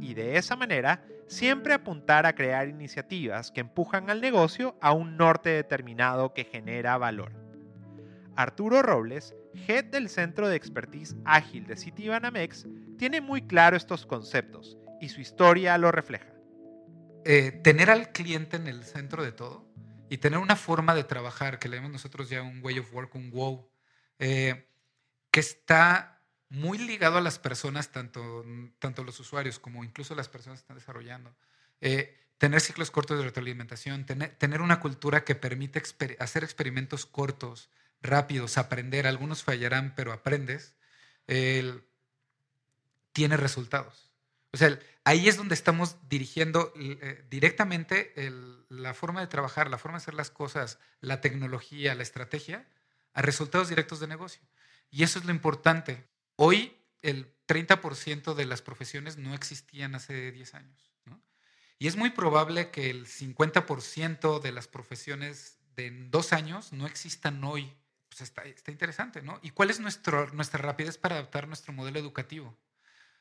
y 0.00 0.14
de 0.14 0.36
esa 0.36 0.56
manera 0.56 1.02
siempre 1.26 1.74
apuntar 1.74 2.26
a 2.26 2.34
crear 2.34 2.68
iniciativas 2.68 3.50
que 3.50 3.60
empujan 3.60 4.10
al 4.10 4.20
negocio 4.20 4.74
a 4.80 4.92
un 4.92 5.16
norte 5.16 5.50
determinado 5.50 6.32
que 6.32 6.44
genera 6.44 6.96
valor. 6.96 7.49
Arturo 8.36 8.82
Robles, 8.82 9.34
head 9.66 9.86
del 9.86 10.08
Centro 10.08 10.48
de 10.48 10.56
Expertise 10.56 11.16
Ágil 11.24 11.66
de 11.66 11.76
Citibanamex, 11.76 12.66
tiene 12.98 13.20
muy 13.20 13.42
claro 13.42 13.76
estos 13.76 14.06
conceptos 14.06 14.76
y 15.00 15.08
su 15.08 15.20
historia 15.20 15.78
lo 15.78 15.92
refleja. 15.92 16.32
Eh, 17.24 17.52
tener 17.62 17.90
al 17.90 18.12
cliente 18.12 18.56
en 18.56 18.66
el 18.66 18.84
centro 18.84 19.22
de 19.22 19.32
todo 19.32 19.66
y 20.08 20.18
tener 20.18 20.38
una 20.38 20.56
forma 20.56 20.94
de 20.94 21.04
trabajar, 21.04 21.58
que 21.58 21.68
le 21.68 21.76
llamamos 21.76 21.94
nosotros 21.94 22.28
ya 22.28 22.42
un 22.42 22.60
way 22.62 22.78
of 22.78 22.92
work, 22.92 23.14
un 23.14 23.30
wow, 23.30 23.68
eh, 24.18 24.66
que 25.30 25.40
está 25.40 26.20
muy 26.48 26.78
ligado 26.78 27.18
a 27.18 27.20
las 27.20 27.38
personas, 27.38 27.92
tanto, 27.92 28.44
tanto 28.78 29.04
los 29.04 29.20
usuarios 29.20 29.58
como 29.58 29.84
incluso 29.84 30.14
las 30.14 30.28
personas 30.28 30.58
que 30.58 30.64
están 30.64 30.78
desarrollando. 30.78 31.34
Eh, 31.80 32.18
tener 32.38 32.60
ciclos 32.60 32.90
cortos 32.90 33.18
de 33.18 33.24
retroalimentación, 33.24 34.04
tener, 34.04 34.30
tener 34.36 34.60
una 34.60 34.80
cultura 34.80 35.24
que 35.24 35.34
permite 35.34 35.78
exper 35.78 36.16
hacer 36.18 36.42
experimentos 36.42 37.06
cortos, 37.06 37.70
rápidos, 38.02 38.58
aprender, 38.58 39.06
algunos 39.06 39.42
fallarán, 39.42 39.94
pero 39.94 40.12
aprendes, 40.12 40.74
el- 41.26 41.84
tiene 43.12 43.36
resultados. 43.36 44.10
O 44.52 44.56
sea, 44.56 44.78
ahí 45.04 45.28
es 45.28 45.36
donde 45.36 45.54
estamos 45.54 45.96
dirigiendo 46.08 46.72
eh, 46.76 47.24
directamente 47.30 48.12
la 48.68 48.94
forma 48.94 49.20
de 49.20 49.26
trabajar, 49.26 49.70
la 49.70 49.78
forma 49.78 49.98
de 49.98 50.02
hacer 50.02 50.14
las 50.14 50.30
cosas, 50.30 50.78
la 51.00 51.20
tecnología, 51.20 51.94
la 51.94 52.02
estrategia, 52.02 52.66
a 53.12 53.22
resultados 53.22 53.68
directos 53.68 54.00
de 54.00 54.06
negocio. 54.08 54.42
Y 54.90 55.02
eso 55.04 55.18
es 55.18 55.24
lo 55.24 55.30
importante. 55.30 56.04
Hoy 56.36 56.76
el 57.02 57.32
30% 57.46 58.34
de 58.34 58.46
las 58.46 58.62
profesiones 58.62 59.16
no 59.18 59.34
existían 59.34 59.94
hace 59.94 60.32
10 60.32 60.54
años. 60.54 60.90
Y 61.78 61.86
es 61.86 61.96
muy 61.96 62.10
probable 62.10 62.70
que 62.70 62.90
el 62.90 63.06
50% 63.06 64.40
de 64.40 64.52
las 64.52 64.68
profesiones 64.68 65.58
de 65.76 65.86
en 65.86 66.10
dos 66.10 66.34
años 66.34 66.74
no 66.74 66.86
existan 66.86 67.42
hoy. 67.42 67.72
Está, 68.20 68.46
interesante, 68.70 69.22
¿no? 69.22 69.38
¿Y 69.42 69.50
cuál 69.50 69.70
es 69.70 69.80
nuestra 69.80 70.26
rapidez 70.58 70.98
para 70.98 71.16
adaptar 71.16 71.46
nuestro 71.48 71.72
modelo 71.72 71.98
educativo? 71.98 72.56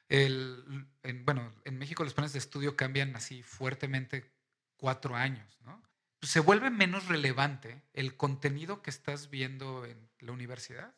En, 0.10 0.88
bueno, 1.24 1.54
en 1.66 1.78
México 1.78 2.04
los 2.04 2.14
planes 2.14 2.34
de 2.34 2.40
estudio 2.40 2.76
cambian 2.76 3.16
así 3.16 3.44
fuertemente 3.44 4.32
cuatro 4.76 5.16
años, 5.16 5.60
¿no? 5.66 5.82
Se 6.22 6.40
vuelve 6.40 6.70
menos 6.70 7.08
relevante 7.08 7.82
el 7.94 8.18
contenido 8.18 8.82
que 8.82 8.90
estás 8.90 9.30
viendo 9.30 9.86
en 9.86 10.10
la 10.20 10.32
universidad 10.32 10.94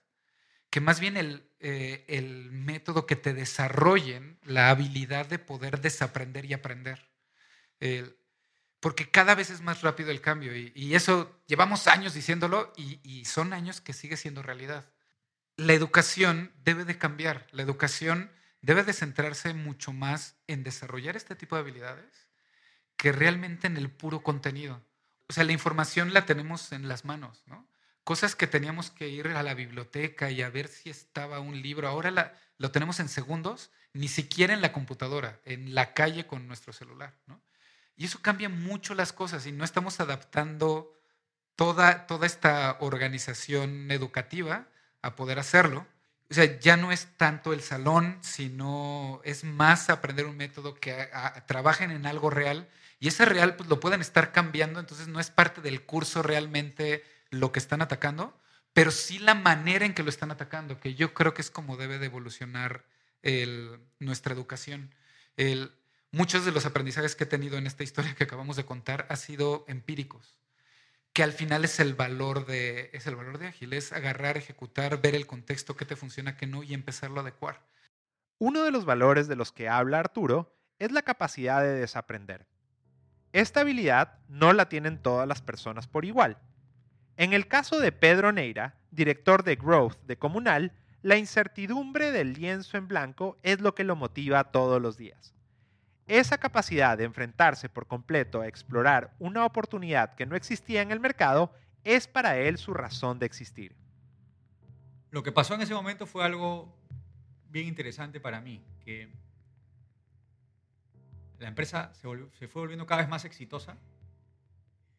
que 0.72 0.80
más 0.80 1.02
bien 1.02 1.18
el, 1.18 1.44
eh, 1.60 2.06
el 2.08 2.50
método 2.52 3.06
que 3.06 3.18
te 3.18 3.34
desarrollen 3.34 4.40
la 4.44 4.70
habilidad 4.70 5.28
de 5.28 5.38
poder 5.38 5.82
desaprender 5.82 6.46
y 6.46 6.54
aprender. 6.54 7.10
El- 7.80 8.16
porque 8.82 9.10
cada 9.10 9.36
vez 9.36 9.52
es 9.52 9.62
más 9.62 9.82
rápido 9.82 10.10
el 10.10 10.22
cambio 10.22 10.58
y, 10.58 10.96
eso 10.96 11.40
llevamos 11.48 11.88
años 11.88 12.14
diciéndolo 12.14 12.74
y, 12.76 13.24
son 13.26 13.54
años 13.54 13.80
que 13.80 13.94
sigue 13.94 14.18
siendo 14.18 14.42
realidad. 14.42 14.92
La 15.56 15.74
educación 15.74 16.52
debe 16.64 16.84
de 16.84 16.98
cambiar, 16.98 17.48
la 17.52 17.62
educación 17.62 18.32
debe 18.62 18.84
de 18.84 18.94
centrarse 18.94 19.54
mucho 19.54 19.94
más 19.94 20.36
en 20.48 20.64
desarrollar 20.64 21.16
este 21.16 21.36
tipo 21.36 21.56
de 21.56 21.62
habilidades 21.62 22.28
que 22.98 23.12
realmente 23.12 23.68
en 23.68 23.78
el 23.78 23.92
puro 23.92 24.24
contenido. 24.24 24.84
O 25.30 25.34
sea, 25.34 25.44
la 25.44 25.54
información 25.54 26.14
la 26.14 26.26
tenemos 26.26 26.72
en 26.72 26.88
las 26.88 27.06
manos, 27.06 27.44
¿no? 27.46 27.68
Cosas 28.04 28.36
que 28.36 28.48
teníamos 28.48 28.90
que 28.90 29.10
ir 29.10 29.28
a 29.28 29.44
la 29.44 29.54
biblioteca 29.54 30.32
y 30.32 30.42
a 30.42 30.50
ver 30.50 30.68
si 30.68 30.90
estaba 30.90 31.40
un 31.40 31.62
libro. 31.62 31.88
Ahora 31.88 32.34
lo 32.58 32.72
tenemos 32.72 33.00
en 33.00 33.10
segundos, 33.10 33.70
ni 33.94 34.08
siquiera 34.08 34.56
en 34.56 34.62
la 34.62 34.74
computadora, 34.74 35.40
en 35.46 35.76
la 35.76 35.94
calle 35.94 36.26
con 36.26 36.48
nuestro 36.48 36.74
celular. 36.74 37.16
¿no? 37.28 37.42
Y 37.98 38.06
eso 38.06 38.20
cambia 38.22 38.50
mucho 38.50 38.96
las 38.96 39.14
cosas 39.14 39.46
y 39.46 39.52
no 39.52 39.64
estamos 39.64 40.00
adaptando 40.00 40.98
toda, 41.56 42.08
toda 42.08 42.26
esta 42.26 42.78
organización 42.80 43.92
educativa 43.92 44.68
a 45.02 45.16
poder 45.16 45.40
hacerlo. 45.40 45.88
O 46.30 46.34
sea, 46.34 46.60
ya 46.60 46.78
no 46.78 46.92
es 46.92 47.08
tanto 47.18 47.52
el 47.54 47.62
salón, 47.62 48.18
sino 48.22 49.22
es 49.26 49.44
más 49.44 49.90
aprender 49.90 50.26
un 50.26 50.38
método 50.38 50.76
que 50.76 51.10
trabajen 51.46 51.92
en 51.92 52.06
algo 52.06 52.30
real 52.30 52.70
y 53.00 53.10
ese 53.10 53.26
real 53.26 53.56
pues 53.56 53.68
lo 53.70 53.80
pueden 53.80 54.00
estar 54.00 54.32
cambiando, 54.32 54.80
entonces 54.80 55.08
no 55.08 55.20
es 55.20 55.30
parte 55.30 55.60
del 55.62 55.84
curso 55.86 56.24
realmente 56.24 57.04
lo 57.32 57.52
que 57.52 57.60
están 57.60 57.82
atacando, 57.82 58.38
pero 58.74 58.92
sí 58.92 59.20
la 59.20 59.36
manera 59.36 59.86
en 59.86 59.94
que 59.94 60.04
lo 60.04 60.10
están 60.10 60.32
atacando, 60.32 60.80
que 60.80 60.96
yo 60.96 61.14
creo 61.14 61.34
que 61.34 61.42
es 61.42 61.52
como 61.52 61.76
debe 61.78 62.00
de 62.00 62.06
evolucionar 62.06 62.86
el- 63.24 63.80
nuestra 64.00 64.34
educación. 64.34 64.96
El- 65.36 65.74
muchos 66.12 66.46
de 66.46 66.52
los 66.52 66.66
aprendizajes 66.66 67.16
que 67.16 67.24
he 67.24 67.28
tenido 67.28 67.58
en 67.58 67.68
esta 67.68 67.84
historia 67.84 68.16
que 68.16 68.26
acabamos 68.26 68.58
de 68.58 68.66
contar 68.66 69.06
han 69.10 69.18
sido 69.18 69.66
empíricos, 69.68 70.38
que 71.14 71.24
al 71.24 71.32
final 71.32 71.66
es 71.66 71.80
el 71.80 71.94
valor 71.94 72.46
de, 72.46 72.90
es 72.94 73.08
el 73.08 73.16
valor 73.16 73.38
de 73.38 73.48
ágil, 73.48 73.74
es 73.74 73.94
agarrar, 73.94 74.38
ejecutar, 74.38 75.02
ver 75.02 75.16
el 75.16 75.28
contexto, 75.28 75.76
qué 75.76 75.86
te 75.86 75.96
funciona, 75.96 76.38
qué 76.38 76.48
no, 76.48 76.64
y 76.64 76.74
empezarlo 76.74 77.20
a 77.20 77.24
adecuar. 77.24 77.66
Uno 78.38 78.64
de 78.64 78.72
los 78.72 78.86
valores 78.86 79.28
de 79.28 79.36
los 79.36 79.52
que 79.52 79.70
habla 79.70 80.00
Arturo 80.00 80.56
es 80.80 80.92
la 80.92 81.04
capacidad 81.04 81.62
de 81.62 81.74
desaprender. 81.74 82.48
Esta 83.34 83.62
habilidad 83.62 84.20
no 84.28 84.52
la 84.52 84.68
tienen 84.68 85.02
todas 85.02 85.28
las 85.28 85.42
personas 85.42 85.88
por 85.88 86.06
igual. 86.06 86.38
En 87.18 87.34
el 87.34 87.48
caso 87.48 87.80
de 87.80 87.92
Pedro 87.92 88.32
Neira, 88.32 88.80
director 88.90 89.44
de 89.44 89.56
Growth 89.56 90.02
de 90.06 90.18
Comunal, 90.18 90.74
la 91.02 91.18
incertidumbre 91.18 92.12
del 92.12 92.34
lienzo 92.34 92.78
en 92.78 92.88
blanco 92.88 93.38
es 93.44 93.62
lo 93.62 93.76
que 93.76 93.84
lo 93.84 93.96
motiva 93.96 94.52
todos 94.52 94.82
los 94.82 94.98
días. 94.98 95.34
Esa 96.12 96.38
capacidad 96.38 96.98
de 96.98 97.06
enfrentarse 97.06 97.70
por 97.70 97.88
completo 97.88 98.42
a 98.42 98.48
explorar 98.50 99.16
una 99.18 99.46
oportunidad 99.46 100.14
que 100.16 100.26
no 100.26 100.36
existía 100.36 100.82
en 100.82 100.92
el 100.92 101.00
mercado 101.00 101.54
es 101.86 102.06
para 102.06 102.38
él 102.38 102.58
su 102.58 102.74
razón 102.74 103.18
de 103.18 103.26
existir. 103.26 103.74
Lo 105.10 105.24
que 105.24 105.32
pasó 105.32 105.54
en 105.56 105.62
ese 105.62 105.74
momento 105.74 106.06
fue 106.06 106.26
algo 106.26 106.78
bien 107.50 107.66
interesante 107.66 108.20
para 108.20 108.42
mí, 108.42 108.62
que 108.84 109.10
la 111.40 111.48
empresa 111.48 111.94
se, 111.94 112.08
volvió- 112.08 112.30
fue 112.50 112.62
volviendo 112.62 112.86
cada 112.86 113.04
vez 113.04 113.10
más 113.10 113.24
exitosa 113.24 113.78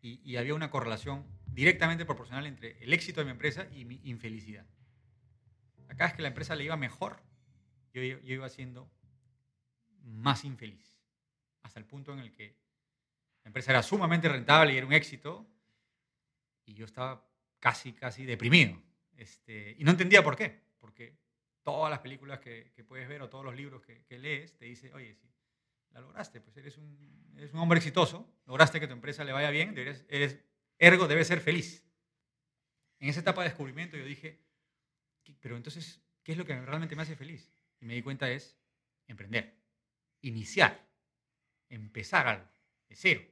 y, 0.01 0.19
y 0.25 0.39
había 0.39 0.55
una 0.55 0.71
correlación 0.71 1.27
directamente 1.49 2.07
proporcional 2.07 2.47
entre 2.47 2.83
el 2.83 2.91
éxito 2.91 3.21
de 3.21 3.27
mi 3.27 3.33
empresa 3.33 3.67
y 3.71 3.85
mi 3.85 4.01
infelicidad. 4.05 4.65
Cada 5.89 6.07
vez 6.07 6.15
que 6.15 6.23
la 6.23 6.29
empresa 6.29 6.55
le 6.57 6.65
iba 6.65 6.77
mejor, 6.79 7.19
yo, 7.93 8.01
yo 8.01 8.35
iba 8.35 8.49
siendo 8.49 8.91
más 10.05 10.45
infeliz, 10.45 10.92
hasta 11.63 11.79
el 11.79 11.87
punto 11.87 12.13
en 12.13 12.21
el 12.21 12.33
que 12.33 12.57
la 13.45 13.49
empresa 13.49 13.73
era 13.73 13.83
sumamente 13.83 14.29
rentable 14.29 14.73
y 14.73 14.77
era 14.77 14.87
un 14.87 14.93
éxito, 14.93 15.49
y 16.65 16.75
yo 16.75 16.85
estaba 16.85 17.29
casi, 17.59 17.93
casi 17.93 18.25
deprimido. 18.25 18.81
Este, 19.17 19.75
y 19.79 19.85
no 19.85 19.91
entendía 19.91 20.23
por 20.23 20.37
qué, 20.37 20.63
porque 20.79 21.17
todas 21.63 21.91
las 21.91 22.01
películas 22.01 22.41
que, 22.41 22.73
puedes 22.87 23.09
ver 23.09 23.23
o 23.23 23.29
todos 23.29 23.45
los 23.45 23.55
libros 23.55 23.83
que, 23.83 24.05
que 24.05 24.19
lees 24.19 24.57
te 24.57 24.65
dice, 24.67 24.93
oye, 24.93 25.15
si 25.15 25.29
la 25.91 26.01
lograste, 26.01 26.41
pues 26.41 26.57
eres 26.57 26.77
un, 26.79 27.35
eres 27.37 27.53
un 27.53 27.61
hombre 27.61 27.79
exitoso, 27.79 28.33
lograste 28.47 28.81
que 28.81 28.87
tu 28.87 28.93
empresa 28.93 29.25
le 29.25 29.33
vaya 29.33 29.51
bien, 29.51 29.77
eres, 29.77 30.39
ergo 30.79 31.07
debes 31.09 31.29
ser 31.29 31.41
feliz. 31.41 31.85
En 32.99 33.09
esa 33.09 33.21
etapa 33.21 33.43
de 33.43 33.49
descubrimiento 33.49 33.97
yo 33.97 34.05
dije, 34.05 34.41
"¿Qué- 35.25 35.35
pero 35.41 35.57
entonces, 35.57 36.01
¿qué 36.23 36.33
es 36.33 36.39
lo 36.39 36.45
que 36.45 36.59
realmente 36.61 36.97
me 36.97 37.03
hace 37.03 37.17
feliz? 37.17 37.53
Y 37.81 37.87
me 37.87 37.95
di 37.95 38.03
cuenta 38.03 38.31
es 38.31 38.57
emprender, 39.07 39.61
iniciar, 40.21 40.89
empezar 41.75 42.51
de 42.89 42.97
cero. 42.97 43.23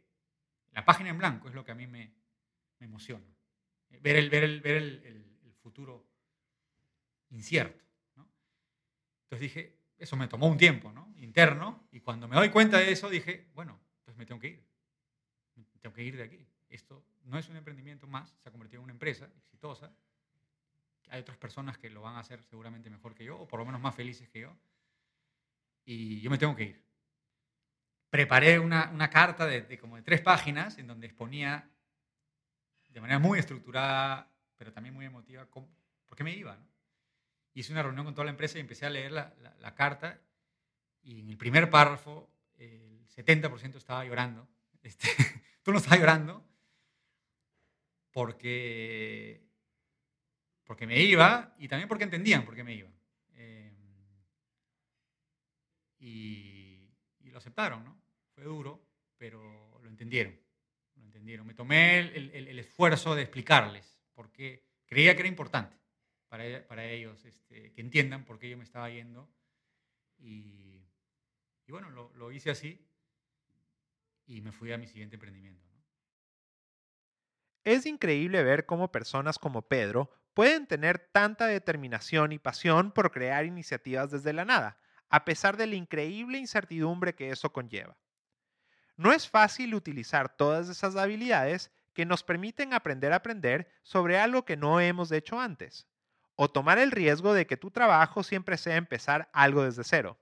La 0.72 0.84
página 0.84 1.10
en 1.10 1.18
blanco 1.18 1.48
es 1.48 1.54
lo 1.54 1.64
que 1.64 1.72
a 1.72 1.74
mí 1.74 1.86
me, 1.86 2.12
me 2.78 2.86
emociona. 2.86 3.26
Ver 3.90 4.16
el, 4.16 4.30
ver 4.30 4.44
el, 4.44 4.60
ver 4.60 4.76
el, 4.76 5.02
el- 5.04 5.38
el 5.44 5.54
futuro 5.54 6.06
incierto. 7.30 7.84
¿no? 8.16 8.28
Entonces 9.24 9.40
dije, 9.40 9.76
eso 9.98 10.16
me 10.16 10.28
tomó 10.28 10.46
un 10.48 10.56
tiempo 10.56 10.92
¿no? 10.92 11.12
interno 11.16 11.86
y 11.92 12.00
cuando 12.00 12.28
me 12.28 12.36
doy 12.36 12.50
cuenta 12.50 12.78
de 12.78 12.92
eso 12.92 13.08
dije, 13.10 13.48
bueno, 13.54 13.78
entonces 13.98 14.16
me 14.18 14.26
tengo 14.26 14.40
que 14.40 14.48
ir. 14.48 14.64
Me 15.56 15.64
tengo 15.80 15.94
que 15.94 16.02
ir 16.04 16.16
de 16.16 16.22
aquí. 16.24 16.46
Esto 16.68 17.04
no 17.24 17.38
es 17.38 17.48
un 17.48 17.56
emprendimiento 17.56 18.06
más, 18.06 18.30
se 18.38 18.48
ha 18.48 18.52
convertido 18.52 18.80
en 18.80 18.84
una 18.84 18.92
empresa 18.92 19.28
exitosa. 19.36 19.92
Hay 21.08 21.20
otras 21.20 21.36
personas 21.36 21.76
que 21.76 21.90
lo 21.90 22.02
van 22.02 22.14
a 22.14 22.20
hacer 22.20 22.42
seguramente 22.44 22.88
mejor 22.88 23.14
que 23.14 23.24
yo, 23.24 23.36
o 23.38 23.48
por 23.48 23.58
lo 23.58 23.66
menos 23.66 23.80
más 23.80 23.94
felices 23.94 24.28
que 24.28 24.40
yo. 24.40 24.56
Y 25.84 26.20
yo 26.20 26.30
me 26.30 26.38
tengo 26.38 26.54
que 26.54 26.62
ir. 26.64 26.84
Preparé 28.10 28.58
una, 28.58 29.10
carta 29.10 29.46
de, 29.46 29.62
de 29.62 29.78
como 29.78 29.96
de 29.96 30.02
tres 30.02 30.20
páginas 30.20 30.78
en 30.78 30.88
donde 30.88 31.06
exponía 31.06 31.70
de 32.88 33.00
manera 33.00 33.18
muy 33.18 33.38
estructurada, 33.38 34.28
pero 34.56 34.72
también 34.72 34.94
muy 34.94 35.06
emotiva, 35.06 35.46
cómo- 35.46 35.70
por 36.06 36.16
qué 36.18 36.24
me 36.24 36.34
iba. 36.34 36.58
Hice 37.54 37.72
una 37.72 37.82
reunión 37.82 38.04
con 38.04 38.14
toda 38.14 38.24
la 38.24 38.32
empresa 38.32 38.58
y 38.58 38.60
empecé 38.60 38.86
a 38.86 38.90
leer 38.90 39.12
la, 39.12 39.74
carta 39.74 40.20
y 41.02 41.20
en 41.20 41.30
el 41.30 41.36
primer 41.36 41.70
párrafo 41.70 42.30
el 42.58 43.06
70% 43.08 43.76
estaba 43.76 44.04
llorando. 44.04 44.48
Tú 45.62 45.72
no 45.72 45.78
estabas 45.78 46.00
llorando 46.00 46.44
porque, 48.10 49.46
porque 50.64 50.86
me 50.86 51.00
iba 51.00 51.54
y 51.58 51.68
también 51.68 51.88
porque 51.88 52.04
entendían 52.04 52.44
por 52.44 52.54
qué 52.54 52.64
me 52.64 52.74
iba. 52.74 52.90
Eh, 53.34 53.72
y 55.98 56.90
lo 57.30 57.38
aceptaron, 57.38 57.84
¿no? 57.84 57.99
Fue 58.40 58.46
duro, 58.48 58.82
pero 59.18 59.78
lo 59.82 59.88
entendieron. 59.90 60.34
Lo 60.96 61.04
entendieron. 61.04 61.46
Me 61.46 61.52
tomé 61.52 61.98
el, 61.98 62.30
el- 62.34 62.48
el 62.48 62.58
esfuerzo 62.58 63.14
de 63.14 63.20
explicarles 63.20 64.00
porque 64.14 64.64
creía 64.86 65.14
que 65.14 65.20
era 65.20 65.28
importante 65.28 65.76
para, 66.28 66.66
para 66.66 66.86
ellos 66.86 67.22
este, 67.26 67.70
que 67.74 67.80
entiendan 67.82 68.24
por 68.24 68.38
qué 68.38 68.48
yo 68.48 68.56
me 68.56 68.64
estaba 68.64 68.88
yendo. 68.88 69.30
Y, 70.16 70.86
y 71.66 71.70
bueno, 71.72 71.90
lo, 71.90 72.14
lo 72.14 72.32
hice 72.32 72.50
así 72.50 72.88
y 74.26 74.40
me 74.40 74.52
fui 74.52 74.72
a 74.72 74.78
mi 74.78 74.86
siguiente 74.86 75.16
emprendimiento. 75.16 75.68
¿no? 75.68 75.84
Es 77.64 77.84
increíble 77.84 78.42
ver 78.42 78.64
cómo 78.64 78.90
personas 78.90 79.38
como 79.38 79.68
Pedro 79.68 80.10
pueden 80.32 80.66
tener 80.66 80.98
tanta 80.98 81.46
determinación 81.46 82.32
y 82.32 82.38
pasión 82.38 82.90
por 82.92 83.10
crear 83.10 83.44
iniciativas 83.44 84.10
desde 84.10 84.32
la 84.32 84.46
nada, 84.46 84.78
a 85.10 85.26
pesar 85.26 85.58
de 85.58 85.66
la 85.66 85.74
increíble 85.74 86.38
incertidumbre 86.38 87.14
que 87.14 87.28
eso 87.28 87.52
conlleva. 87.52 87.98
No 89.00 89.14
es 89.14 89.26
fácil 89.26 89.74
utilizar 89.74 90.28
todas 90.36 90.68
esas 90.68 90.94
habilidades 90.94 91.70
que 91.94 92.04
nos 92.04 92.22
permiten 92.22 92.74
aprender 92.74 93.14
a 93.14 93.16
aprender 93.16 93.66
sobre 93.82 94.18
algo 94.18 94.44
que 94.44 94.58
no 94.58 94.78
hemos 94.78 95.10
hecho 95.10 95.40
antes, 95.40 95.86
o 96.36 96.50
tomar 96.50 96.76
el 96.76 96.90
riesgo 96.90 97.32
de 97.32 97.46
que 97.46 97.56
tu 97.56 97.70
trabajo 97.70 98.22
siempre 98.22 98.58
sea 98.58 98.76
empezar 98.76 99.30
algo 99.32 99.64
desde 99.64 99.84
cero. 99.84 100.18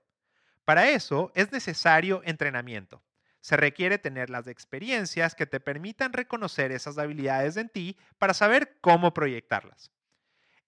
Para 0.63 0.87
eso 0.91 1.29
es 1.35 1.51
necesario 1.51 2.21
entrenamiento. 2.23 3.03
Se 3.41 3.57
requiere 3.57 3.97
tener 3.97 4.29
las 4.29 4.47
experiencias 4.47 5.35
que 5.35 5.45
te 5.45 5.59
permitan 5.59 6.13
reconocer 6.13 6.71
esas 6.71 6.97
habilidades 6.97 7.57
en 7.57 7.67
ti 7.67 7.97
para 8.17 8.33
saber 8.33 8.77
cómo 8.79 9.13
proyectarlas. 9.13 9.91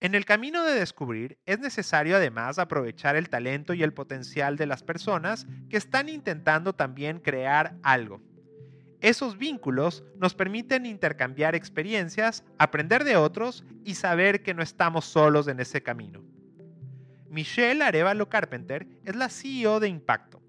En 0.02 0.16
el 0.16 0.26
camino 0.26 0.66
de 0.66 0.74
descubrir 0.74 1.38
es 1.46 1.60
necesario 1.60 2.16
además 2.16 2.58
aprovechar 2.58 3.16
el 3.16 3.30
talento 3.30 3.76
y 3.76 3.84
el 3.84 3.94
potencial 3.94 4.58
de 4.58 4.66
las 4.66 4.82
personas 4.82 5.46
que 5.70 5.78
están 5.78 6.10
intentando 6.10 6.74
también 6.74 7.20
crear 7.20 7.78
algo. 7.84 8.20
Esos 9.00 9.38
vínculos 9.38 10.04
nos 10.18 10.34
permiten 10.34 10.88
intercambiar 10.88 11.54
experiencias, 11.54 12.44
aprender 12.58 13.04
de 13.04 13.16
otros 13.16 13.64
y 13.86 13.94
saber 13.94 14.42
que 14.42 14.56
no 14.56 14.64
estamos 14.64 15.06
solos 15.06 15.48
en 15.48 15.60
ese 15.60 15.84
camino. 15.84 16.24
Michelle 17.30 17.84
Arevalo 17.84 18.28
Carpenter 18.28 18.88
es 19.06 19.16
la 19.16 19.30
CEO 19.30 19.80
de 19.80 19.88
Impacto. 19.88 20.42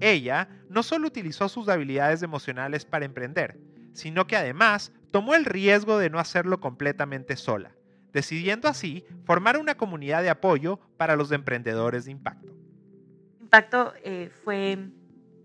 Ella 0.00 0.48
no 0.70 0.82
solo 0.82 1.08
utilizó 1.08 1.50
sus 1.50 1.68
habilidades 1.68 2.22
emocionales 2.22 2.86
para 2.86 3.04
emprender, 3.04 3.60
sino 3.92 4.26
que 4.26 4.36
además 4.36 4.90
tomó 5.10 5.34
el 5.34 5.44
riesgo 5.44 5.98
de 5.98 6.08
no 6.08 6.18
hacerlo 6.18 6.60
completamente 6.60 7.36
sola, 7.36 7.75
decidiendo 8.16 8.66
así 8.66 9.04
formar 9.24 9.58
una 9.58 9.76
comunidad 9.76 10.22
de 10.22 10.30
apoyo 10.30 10.80
para 10.96 11.14
los 11.14 11.30
emprendedores 11.30 12.06
de 12.06 12.12
impacto. 12.12 12.52
Impacto 13.40 13.92
eh, 14.02 14.30
fue 14.42 14.78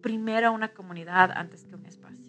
primero 0.01 0.51
una 0.51 0.69
comunidad 0.73 1.31
antes 1.31 1.65
que 1.65 1.75
un 1.75 1.86
espacio 1.86 2.21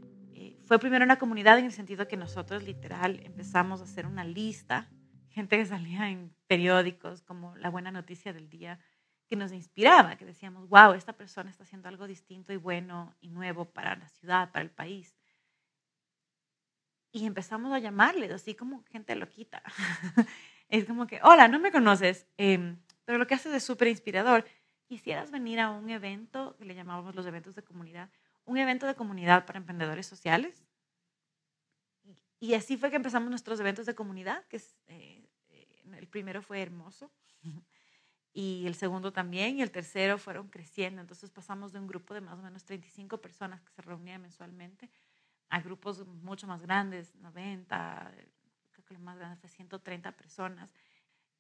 fue 0.72 0.78
primero 0.78 1.04
una 1.04 1.18
comunidad 1.18 1.58
en 1.58 1.66
el 1.66 1.72
sentido 1.72 2.08
que 2.08 2.16
nosotros 2.16 2.62
literal 2.62 3.20
empezamos 3.24 3.82
a 3.82 3.84
hacer 3.84 4.06
una 4.06 4.24
lista, 4.24 4.88
gente 5.28 5.58
que 5.58 5.66
salía 5.66 6.08
en 6.08 6.34
periódicos 6.46 7.20
como 7.20 7.54
La 7.56 7.68
Buena 7.68 7.90
Noticia 7.90 8.32
del 8.32 8.48
Día, 8.48 8.78
que 9.28 9.36
nos 9.36 9.52
inspiraba, 9.52 10.16
que 10.16 10.24
decíamos, 10.24 10.70
wow, 10.70 10.94
esta 10.94 11.12
persona 11.12 11.50
está 11.50 11.64
haciendo 11.64 11.90
algo 11.90 12.06
distinto 12.06 12.54
y 12.54 12.56
bueno 12.56 13.14
y 13.20 13.28
nuevo 13.28 13.66
para 13.66 13.96
la 13.96 14.08
ciudad, 14.08 14.50
para 14.50 14.62
el 14.62 14.70
país. 14.70 15.14
Y 17.12 17.26
empezamos 17.26 17.72
a 17.72 17.78
llamarles, 17.78 18.32
así 18.32 18.54
como 18.54 18.82
gente 18.84 19.14
loquita. 19.14 19.62
es 20.70 20.86
como 20.86 21.06
que, 21.06 21.20
hola, 21.22 21.46
no 21.46 21.60
me 21.60 21.70
conoces, 21.70 22.26
em, 22.38 22.78
pero 23.04 23.18
lo 23.18 23.26
que 23.26 23.34
haces 23.34 23.52
es 23.52 23.62
súper 23.62 23.88
inspirador. 23.88 24.46
Quisieras 24.86 25.30
venir 25.30 25.60
a 25.60 25.70
un 25.70 25.90
evento, 25.90 26.56
que 26.56 26.64
le 26.64 26.74
llamábamos 26.74 27.14
los 27.14 27.26
eventos 27.26 27.54
de 27.54 27.62
comunidad, 27.62 28.10
un 28.46 28.56
evento 28.56 28.86
de 28.86 28.94
comunidad 28.94 29.44
para 29.44 29.58
emprendedores 29.58 30.06
sociales. 30.06 30.64
Y 32.40 32.54
así 32.54 32.78
fue 32.78 32.88
que 32.90 32.96
empezamos 32.96 33.28
nuestros 33.28 33.60
eventos 33.60 33.84
de 33.84 33.94
comunidad, 33.94 34.44
que 34.46 34.60
eh, 34.88 35.22
el 35.94 36.08
primero 36.08 36.40
fue 36.40 36.62
hermoso, 36.62 37.12
y 38.32 38.66
el 38.66 38.74
segundo 38.74 39.12
también, 39.12 39.58
y 39.58 39.62
el 39.62 39.70
tercero 39.70 40.16
fueron 40.16 40.48
creciendo. 40.48 41.02
Entonces 41.02 41.28
pasamos 41.30 41.72
de 41.72 41.78
un 41.78 41.86
grupo 41.86 42.14
de 42.14 42.22
más 42.22 42.38
o 42.38 42.42
menos 42.42 42.64
35 42.64 43.20
personas 43.20 43.60
que 43.60 43.70
se 43.70 43.82
reunían 43.82 44.22
mensualmente 44.22 44.90
a 45.52 45.60
grupos 45.60 46.06
mucho 46.06 46.46
más 46.46 46.62
grandes, 46.62 47.14
90, 47.16 48.12
creo 48.70 48.84
que 48.84 48.94
lo 48.94 49.00
más 49.00 49.18
grande 49.18 49.36
fue 49.36 49.50
130 49.50 50.12
personas. 50.12 50.72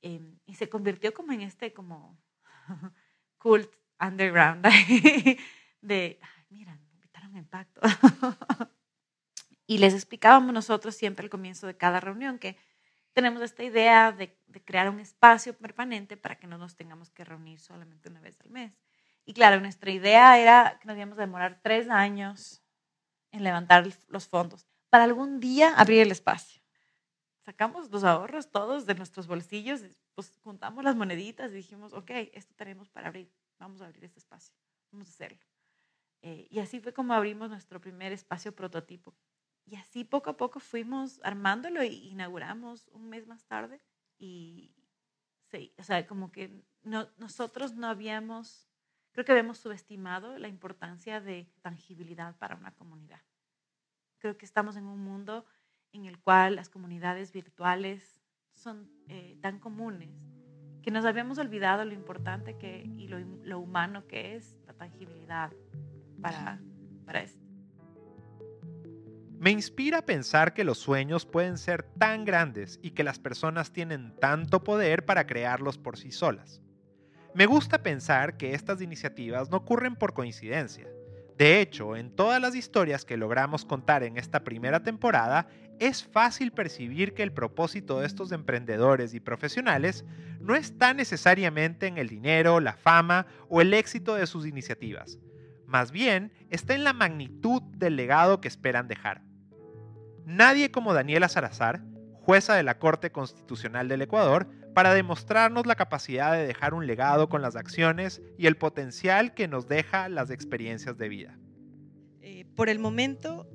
Em, 0.02 0.38
y 0.44 0.54
se 0.54 0.68
convirtió 0.68 1.14
como 1.14 1.32
en 1.32 1.40
este 1.40 1.72
como 1.72 2.18
cult 3.38 3.72
underground 3.98 4.66
de, 5.80 6.20
mira, 6.50 6.78
impacto. 7.38 7.80
y 9.66 9.78
les 9.78 9.94
explicábamos 9.94 10.52
nosotros 10.52 10.94
siempre 10.94 11.24
al 11.24 11.30
comienzo 11.30 11.66
de 11.66 11.78
cada 11.78 11.98
reunión 11.98 12.38
que 12.38 12.58
tenemos 13.14 13.40
esta 13.40 13.62
idea 13.62 14.12
de, 14.12 14.38
crear 14.66 14.90
un 14.90 15.00
espacio 15.00 15.56
permanente 15.56 16.18
para 16.18 16.38
que 16.38 16.46
no 16.46 16.58
nos 16.58 16.76
tengamos 16.76 17.08
que 17.10 17.24
reunir 17.24 17.60
solamente 17.60 18.10
una 18.10 18.20
vez 18.20 18.38
al 18.42 18.50
mes. 18.50 18.74
Y 19.24 19.32
claro, 19.32 19.58
nuestra 19.58 19.90
idea 19.90 20.38
era 20.38 20.78
que 20.80 20.86
nos 20.86 20.98
íbamos 20.98 21.16
a 21.16 21.22
demorar 21.22 21.60
tres 21.62 21.88
años 21.88 22.61
en 23.32 23.44
levantar 23.44 23.86
los 24.08 24.28
fondos 24.28 24.66
para 24.88 25.04
algún 25.04 25.40
día 25.40 25.74
abrir 25.74 26.00
el 26.00 26.12
espacio. 26.12 26.62
Sacamos 27.44 27.90
los 27.90 28.04
ahorros 28.04 28.50
todos 28.50 28.86
de 28.86 28.94
nuestros 28.94 29.26
bolsillos, 29.26 29.80
pues 30.14 30.38
juntamos 30.44 30.84
las 30.84 30.94
moneditas 30.94 31.50
y 31.50 31.54
dijimos, 31.54 31.92
ok, 31.92 32.10
esto 32.32 32.54
tenemos 32.54 32.88
para 32.88 33.08
abrir, 33.08 33.32
vamos 33.58 33.80
a 33.80 33.86
abrir 33.86 34.04
este 34.04 34.20
espacio, 34.20 34.54
vamos 34.92 35.08
a 35.08 35.10
hacerlo. 35.10 35.40
Eh, 36.22 36.46
y 36.50 36.60
así 36.60 36.78
fue 36.78 36.92
como 36.92 37.14
abrimos 37.14 37.50
nuestro 37.50 37.80
primer 37.80 38.12
espacio 38.12 38.54
prototipo. 38.54 39.14
Y 39.64 39.76
así 39.76 40.04
poco 40.04 40.30
a 40.30 40.36
poco 40.36 40.60
fuimos 40.60 41.20
armándolo 41.24 41.80
e 41.80 41.86
inauguramos 41.86 42.88
un 42.92 43.08
mes 43.08 43.26
más 43.26 43.44
tarde. 43.44 43.80
Y 44.18 44.72
sí, 45.50 45.72
o 45.78 45.82
sea, 45.82 46.06
como 46.06 46.30
que 46.30 46.64
no, 46.82 47.08
nosotros 47.18 47.74
no 47.74 47.88
habíamos, 47.88 48.68
creo 49.12 49.24
que 49.24 49.32
habíamos 49.32 49.58
subestimado 49.58 50.38
la 50.38 50.48
importancia 50.48 51.20
de 51.20 51.50
tangibilidad 51.62 52.36
para 52.38 52.56
una 52.56 52.72
comunidad. 52.72 53.20
Creo 54.18 54.36
que 54.36 54.46
estamos 54.46 54.76
en 54.76 54.86
un 54.86 55.00
mundo 55.00 55.44
en 55.92 56.06
el 56.06 56.18
cual 56.18 56.56
las 56.56 56.68
comunidades 56.68 57.32
virtuales 57.32 58.22
son 58.54 58.90
eh, 59.08 59.38
tan 59.40 59.58
comunes 59.58 60.10
que 60.82 60.90
nos 60.90 61.04
habíamos 61.04 61.38
olvidado 61.38 61.84
lo 61.84 61.94
importante 61.94 62.58
que, 62.58 62.82
y 62.96 63.06
lo, 63.06 63.18
lo 63.20 63.60
humano 63.60 64.06
que 64.08 64.34
es 64.34 64.56
la 64.66 64.72
tangibilidad 64.72 65.52
para, 66.20 66.60
para 67.04 67.22
esto. 67.22 67.40
Me 69.38 69.50
inspira 69.50 70.02
pensar 70.02 70.54
que 70.54 70.64
los 70.64 70.78
sueños 70.78 71.26
pueden 71.26 71.58
ser 71.58 71.82
tan 71.98 72.24
grandes 72.24 72.78
y 72.82 72.92
que 72.92 73.04
las 73.04 73.18
personas 73.18 73.72
tienen 73.72 74.14
tanto 74.20 74.62
poder 74.62 75.04
para 75.04 75.26
crearlos 75.26 75.78
por 75.78 75.96
sí 75.96 76.12
solas. 76.12 76.62
Me 77.34 77.46
gusta 77.46 77.82
pensar 77.82 78.36
que 78.36 78.54
estas 78.54 78.82
iniciativas 78.82 79.50
no 79.50 79.58
ocurren 79.58 79.96
por 79.96 80.12
coincidencia. 80.12 80.86
De 81.38 81.60
hecho, 81.60 81.96
en 81.96 82.14
todas 82.14 82.40
las 82.40 82.54
historias 82.54 83.04
que 83.04 83.16
logramos 83.16 83.64
contar 83.64 84.02
en 84.02 84.18
esta 84.18 84.44
primera 84.44 84.82
temporada, 84.82 85.48
es 85.78 86.04
fácil 86.04 86.52
percibir 86.52 87.14
que 87.14 87.22
el 87.22 87.32
propósito 87.32 88.00
de 88.00 88.06
estos 88.06 88.32
emprendedores 88.32 89.14
y 89.14 89.20
profesionales 89.20 90.04
no 90.40 90.54
está 90.54 90.92
necesariamente 90.94 91.86
en 91.86 91.98
el 91.98 92.08
dinero, 92.08 92.60
la 92.60 92.74
fama 92.74 93.26
o 93.48 93.60
el 93.60 93.72
éxito 93.72 94.14
de 94.14 94.26
sus 94.26 94.46
iniciativas, 94.46 95.18
más 95.72 95.90
bien 95.90 96.32
está 96.50 96.74
en 96.74 96.84
la 96.84 96.92
magnitud 96.92 97.62
del 97.62 97.96
legado 97.96 98.42
que 98.42 98.48
esperan 98.48 98.88
dejar. 98.88 99.22
Nadie 100.26 100.70
como 100.70 100.92
Daniela 100.92 101.30
Salazar, 101.30 101.82
jueza 102.12 102.54
de 102.54 102.62
la 102.62 102.78
Corte 102.78 103.10
Constitucional 103.10 103.88
del 103.88 104.02
Ecuador, 104.02 104.48
para 104.74 104.94
demostrarnos 104.94 105.66
la 105.66 105.74
capacidad 105.74 106.32
de 106.32 106.46
dejar 106.46 106.74
un 106.74 106.86
legado 106.86 107.28
con 107.28 107.42
las 107.42 107.56
acciones 107.56 108.22
y 108.38 108.46
el 108.46 108.56
potencial 108.56 109.34
que 109.34 109.48
nos 109.48 109.68
deja 109.68 110.08
las 110.08 110.30
experiencias 110.30 110.96
de 110.96 111.08
vida. 111.08 111.38
Eh, 112.20 112.46
por 112.54 112.68
el 112.68 112.78
momento, 112.78 113.48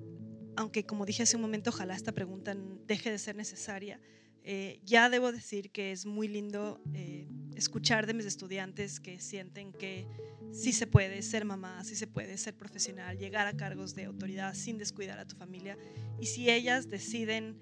aunque 0.56 0.86
como 0.86 1.06
dije 1.06 1.24
hace 1.24 1.36
un 1.36 1.42
momento, 1.42 1.72
ojalá 1.72 1.96
esta 1.96 2.12
pregunta 2.12 2.56
deje 2.86 3.10
de 3.10 3.18
ser 3.18 3.36
necesaria, 3.36 4.00
eh, 4.44 4.80
ya 4.84 5.10
debo 5.10 5.32
decir 5.32 5.72
que 5.72 5.92
es 5.92 6.06
muy 6.06 6.28
lindo 6.28 6.82
eh, 6.94 7.28
escuchar 7.56 8.06
de 8.06 8.14
mis 8.14 8.26
estudiantes 8.26 9.02
que 9.02 9.20
sienten 9.20 9.74
que 9.74 10.08
sí 10.54 10.72
se 10.72 10.88
puede 10.88 11.22
ser 11.22 11.44
mamá, 11.44 11.84
sí 11.84 11.96
se 11.96 12.08
puede 12.08 12.38
ser 12.38 12.56
profesional, 12.56 13.18
llegar 13.18 13.48
a 13.48 13.58
cargos 13.58 13.94
de 13.94 14.06
autoridad 14.06 14.54
sin 14.54 14.78
descuidar 14.78 15.20
a 15.20 15.26
tu 15.26 15.36
familia. 15.36 15.78
Y 16.20 16.28
si 16.28 16.50
ellas 16.50 16.88
deciden 16.88 17.60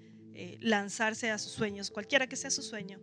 lanzarse 0.60 1.30
a 1.30 1.38
sus 1.38 1.52
sueños, 1.52 1.90
cualquiera 1.90 2.26
que 2.26 2.36
sea 2.36 2.50
su 2.50 2.62
sueño, 2.62 3.00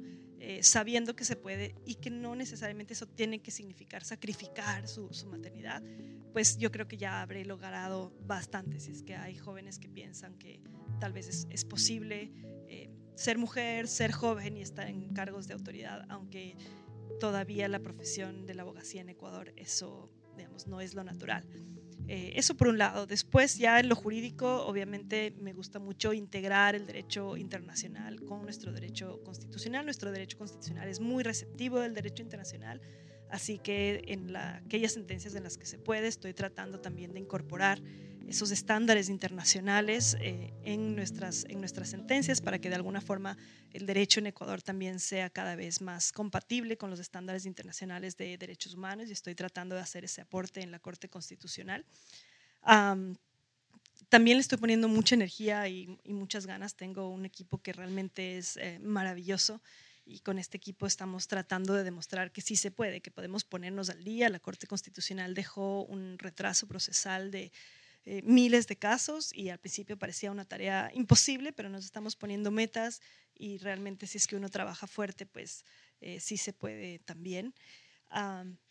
sabiendo 0.62 1.16
que 1.16 1.26
se 1.26 1.36
puede 1.36 1.76
y 1.86 1.96
que 1.96 2.10
no 2.10 2.36
necesariamente 2.36 2.94
eso 2.94 3.08
tiene 3.08 3.40
que 3.40 3.52
significar 3.52 4.04
sacrificar 4.04 4.88
su, 4.88 5.10
maternidad, 5.30 5.82
pues 6.34 6.58
yo 6.58 6.72
creo 6.72 6.88
que 6.88 6.98
ya 6.98 7.22
habré 7.22 7.46
logrado 7.46 8.14
bastante. 8.26 8.80
Si 8.80 8.92
es 8.92 9.04
que 9.04 9.16
hay 9.16 9.38
jóvenes 9.38 9.80
que 9.80 9.88
piensan 9.88 10.38
que 10.38 10.62
tal 11.00 11.14
vez 11.14 11.28
es, 11.28 11.48
es 11.50 11.64
posible 11.64 12.32
ser 13.16 13.38
mujer, 13.38 13.88
ser 13.88 14.12
joven 14.12 14.58
y 14.58 14.62
estar 14.62 14.88
en 14.88 15.14
cargos 15.14 15.48
de 15.48 15.54
autoridad, 15.54 16.06
aunque 16.10 16.56
todavía 17.20 17.68
la 17.68 17.80
profesión 17.80 18.46
de 18.46 18.56
la 18.56 18.64
abogacía 18.64 19.02
en 19.02 19.10
Ecuador, 19.10 19.54
eso, 19.56 20.10
digamos, 20.36 20.68
no 20.68 20.82
es 20.82 20.94
lo 20.94 21.04
natural. 21.04 21.48
Eh, 22.08 22.34
eso 22.36 22.56
por 22.56 22.68
un 22.68 22.78
lado. 22.78 23.06
Después, 23.06 23.58
ya 23.58 23.80
en 23.80 23.90
lo 23.90 23.96
jurídico, 23.96 24.66
obviamente 24.66 25.34
me 25.40 25.54
gusta 25.54 25.80
mucho 25.80 26.14
integrar 26.14 26.76
el 26.76 26.86
derecho 26.86 27.38
internacional 27.38 28.24
con 28.24 28.44
nuestro 28.44 28.74
derecho 28.74 29.22
constitucional. 29.24 29.86
Nuestro 29.86 30.12
derecho 30.12 30.38
constitucional 30.38 30.90
es 30.90 31.00
muy 31.00 31.24
receptivo 31.24 31.80
del 31.80 31.94
derecho 31.94 32.22
internacional, 32.22 32.82
así 33.30 33.58
que 33.58 34.04
en 34.08 34.36
aquellas 34.36 34.94
sentencias 34.94 35.36
en 35.36 35.44
las 35.44 35.58
que 35.58 35.66
se 35.66 35.78
puede, 35.78 36.08
estoy 36.08 36.34
tratando 36.34 36.80
también 36.80 37.14
de 37.14 37.20
incorporar 37.20 37.82
esos 38.28 38.52
estándares 38.52 39.10
internacionales 39.10 40.16
eh, 40.20 40.54
en, 40.64 40.96
nuestras, 40.96 41.46
en 41.50 41.60
nuestras 41.60 41.90
sentencias 41.90 42.42
para 42.42 42.60
que 42.60 42.70
de 42.70 42.76
alguna 42.76 43.02
forma 43.02 43.38
el 43.72 43.86
derecho 43.86 44.20
en 44.20 44.28
Ecuador 44.28 44.62
también 44.62 45.00
sea 45.00 45.30
cada 45.30 45.56
vez 45.56 45.82
más 45.82 46.12
compatible 46.12 46.78
con 46.78 46.90
los 46.90 47.00
estándares 47.00 47.46
internacionales 47.46 48.18
de 48.18 48.38
derechos 48.38 48.74
humanos 48.76 49.10
y 49.10 49.14
estoy 49.14 49.36
tratando 49.36 49.76
de 49.76 49.82
hacer 49.82 50.06
ese 50.06 50.22
aporte 50.22 50.62
en 50.62 50.72
la 50.72 50.80
Corte 50.80 51.10
Constitucional. 51.10 51.86
también 54.10 54.38
le 54.38 54.42
estoy 54.42 54.58
poniendo 54.58 54.88
mucha 54.88 55.16
energía 55.16 55.68
y, 55.68 55.98
y 56.04 56.14
muchas 56.14 56.46
ganas. 56.46 56.76
Tengo 56.76 57.10
un 57.10 57.26
equipo 57.26 57.62
que 57.62 57.74
realmente 57.74 58.38
es 58.38 58.58
eh, 58.58 58.80
maravilloso 58.80 59.62
y 60.06 60.20
con 60.20 60.38
este 60.38 60.58
equipo 60.58 60.86
estamos 60.86 61.28
tratando 61.28 61.74
de 61.74 61.84
demostrar 61.84 62.32
que 62.32 62.42
sí 62.42 62.56
se 62.56 62.72
puede, 62.72 63.02
que 63.02 63.12
podemos 63.12 63.44
ponernos 63.44 63.90
al 63.90 64.04
día. 64.04 64.30
La 64.30 64.40
Corte 64.40 64.68
Constitucional 64.68 65.34
dejó 65.34 65.84
un 65.84 66.20
retraso 66.20 66.68
procesal 66.68 67.32
de 67.32 67.52
eh, 68.06 68.22
miles 68.24 68.68
de 68.68 68.76
casos 68.76 69.34
y 69.34 69.50
al 69.50 69.60
principio 69.60 69.98
parecía 69.98 70.32
una 70.32 70.46
tarea 70.46 70.92
imposible, 70.94 71.54
pero 71.54 71.70
nos 71.70 71.86
estamos 71.86 72.16
poniendo 72.16 72.52
metas 72.52 73.02
y 73.34 73.58
realmente 73.60 74.08
si 74.08 74.18
es 74.18 74.28
que 74.28 74.36
uno 74.36 74.50
trabaja 74.50 74.88
fuerte, 74.88 75.26
pues 75.26 75.64
eh, 76.02 76.20
sí 76.20 76.38
se 76.38 76.54
puede 76.54 77.00
también. 77.00 77.54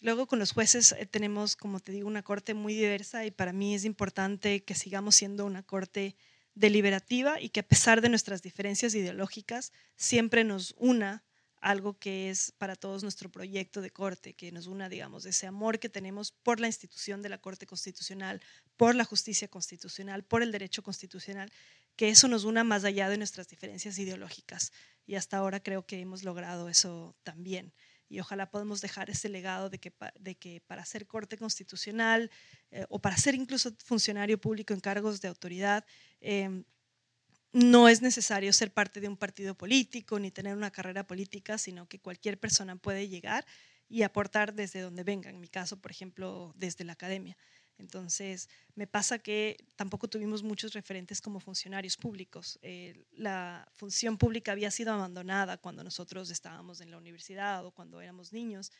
Luego 0.01 0.27
con 0.27 0.39
los 0.39 0.53
jueces 0.53 0.93
eh, 0.93 1.07
tenemos, 1.07 1.57
como 1.57 1.81
te 1.81 1.93
digo, 1.93 2.07
una 2.07 2.23
corte 2.23 2.55
muy 2.55 2.75
diversa 2.75 3.27
y 3.27 3.31
para 3.31 3.53
mí 3.53 3.75
es 3.75 3.85
importante 3.85 4.63
que 4.63 4.75
sigamos 4.75 5.17
siendo 5.17 5.47
una 5.47 5.63
corte 5.63 6.15
deliberativa 6.55 7.41
y 7.41 7.49
que 7.49 7.61
a 7.61 7.67
pesar 7.67 8.03
de 8.03 8.09
nuestras 8.09 8.43
diferencias 8.43 8.95
ideológicas 8.95 9.73
siempre 9.97 10.45
nos 10.45 10.75
una 10.79 11.25
algo 11.63 11.97
que 11.97 12.29
es 12.29 12.53
para 12.59 12.75
todos 12.75 13.03
nuestro 13.03 13.31
proyecto 13.31 13.81
de 13.81 13.91
corte, 13.91 14.35
que 14.35 14.51
nos 14.51 14.67
una, 14.67 14.89
digamos, 14.89 15.25
ese 15.25 15.47
amor 15.47 15.79
que 15.79 15.89
tenemos 15.89 16.33
por 16.33 16.59
la 16.59 16.67
institución 16.67 17.23
de 17.23 17.29
la 17.29 17.39
Corte 17.39 17.67
Constitucional, 17.67 18.43
por 18.77 18.97
la 18.97 19.05
justicia 19.05 19.47
constitucional, 19.49 20.25
por 20.25 20.43
el 20.43 20.51
derecho 20.51 20.83
constitucional, 20.83 21.51
que 21.95 22.09
eso 22.09 22.27
nos 22.27 22.45
una 22.45 22.65
más 22.65 22.85
allá 22.85 23.09
de 23.09 23.17
nuestras 23.17 23.49
diferencias 23.49 23.97
ideológicas. 23.99 24.73
Y 25.07 25.15
hasta 25.15 25.37
ahora 25.37 25.61
creo 25.61 25.87
que 25.87 26.01
hemos 26.01 26.25
logrado 26.25 26.69
eso 26.69 27.15
también. 27.23 27.73
Y 28.09 28.19
ojalá 28.19 28.51
podamos 28.51 28.81
dejar 28.81 29.09
ese 29.09 29.29
legado 29.29 29.71
de 29.71 29.79
que, 29.79 29.93
de 30.19 30.35
que 30.35 30.61
para 30.67 30.85
ser 30.85 31.07
corte 31.07 31.39
constitucional 31.39 32.31
eh, 32.73 32.85
o 32.89 32.99
para 32.99 33.17
ser 33.17 33.37
incluso 33.37 33.73
funcionario 33.85 34.39
público 34.39 34.75
en 34.75 34.81
cargos 34.81 35.21
de 35.21 35.29
autoridad, 35.29 35.87
eh, 36.21 36.65
no 37.53 37.89
es 37.89 38.03
necesario 38.03 38.53
ser 38.53 38.73
parte 38.73 39.01
de 39.01 39.09
un 39.09 39.17
partido 39.17 39.55
político 39.55 40.19
ni 40.19 40.31
tener 40.31 40.57
una 40.57 40.71
carrera 40.71 41.07
política, 41.07 41.59
sino 41.59 41.87
que 41.89 42.01
cualquier 42.01 42.39
persona 42.39 42.77
puede 42.77 43.09
llegar 43.09 43.47
y 43.89 44.03
aportar 44.03 44.55
desde 44.55 44.81
donde 44.81 45.05
venga. 45.05 45.29
En 45.31 45.41
mi 45.41 45.49
caso, 45.49 45.79
por 45.81 45.91
ejemplo, 45.91 46.55
desde 46.57 46.85
la 46.85 46.95
academia. 46.95 47.37
Entonces, 47.79 48.49
me 48.75 48.87
pasa 48.87 49.19
que 49.19 49.57
tampoco 49.77 50.09
tuvimos 50.09 50.43
muchos 50.43 50.73
referentes 50.73 51.21
como 51.21 51.41
funcionarios 51.41 51.97
públicos. 51.97 52.59
Eh, 52.63 53.05
la 53.13 53.69
función 53.75 54.17
pública 54.17 54.53
había 54.53 54.71
sido 54.71 54.93
abandonada 54.93 55.59
cuando 55.59 55.83
nosotros 55.85 56.31
estábamos 56.31 56.81
en 56.81 56.91
la 56.91 56.99
universidad 56.99 57.67
o 57.67 57.73
cuando 57.73 58.01
éramos 58.01 58.33
niños. 58.33 58.73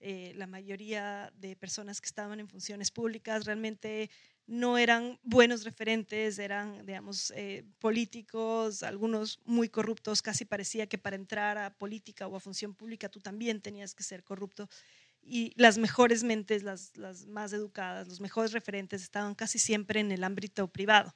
Eh, 0.00 0.32
la 0.36 0.46
mayoría 0.46 1.32
de 1.36 1.56
personas 1.56 2.00
que 2.00 2.06
estaban 2.06 2.38
en 2.38 2.48
funciones 2.48 2.90
públicas 2.90 3.44
realmente 3.44 4.10
no 4.46 4.78
eran 4.78 5.18
buenos 5.24 5.64
referentes, 5.64 6.38
eran, 6.38 6.86
digamos, 6.86 7.32
eh, 7.36 7.64
políticos, 7.80 8.82
algunos 8.82 9.40
muy 9.44 9.68
corruptos, 9.68 10.22
casi 10.22 10.44
parecía 10.44 10.86
que 10.86 10.98
para 10.98 11.16
entrar 11.16 11.58
a 11.58 11.76
política 11.76 12.28
o 12.28 12.36
a 12.36 12.40
función 12.40 12.74
pública 12.74 13.08
tú 13.08 13.20
también 13.20 13.60
tenías 13.60 13.94
que 13.94 14.04
ser 14.04 14.22
corrupto. 14.24 14.68
Y 15.20 15.52
las 15.56 15.78
mejores 15.78 16.22
mentes, 16.24 16.62
las, 16.62 16.96
las 16.96 17.26
más 17.26 17.52
educadas, 17.52 18.08
los 18.08 18.20
mejores 18.20 18.52
referentes 18.52 19.02
estaban 19.02 19.34
casi 19.34 19.58
siempre 19.58 20.00
en 20.00 20.12
el 20.12 20.24
ámbito 20.24 20.68
privado. 20.68 21.14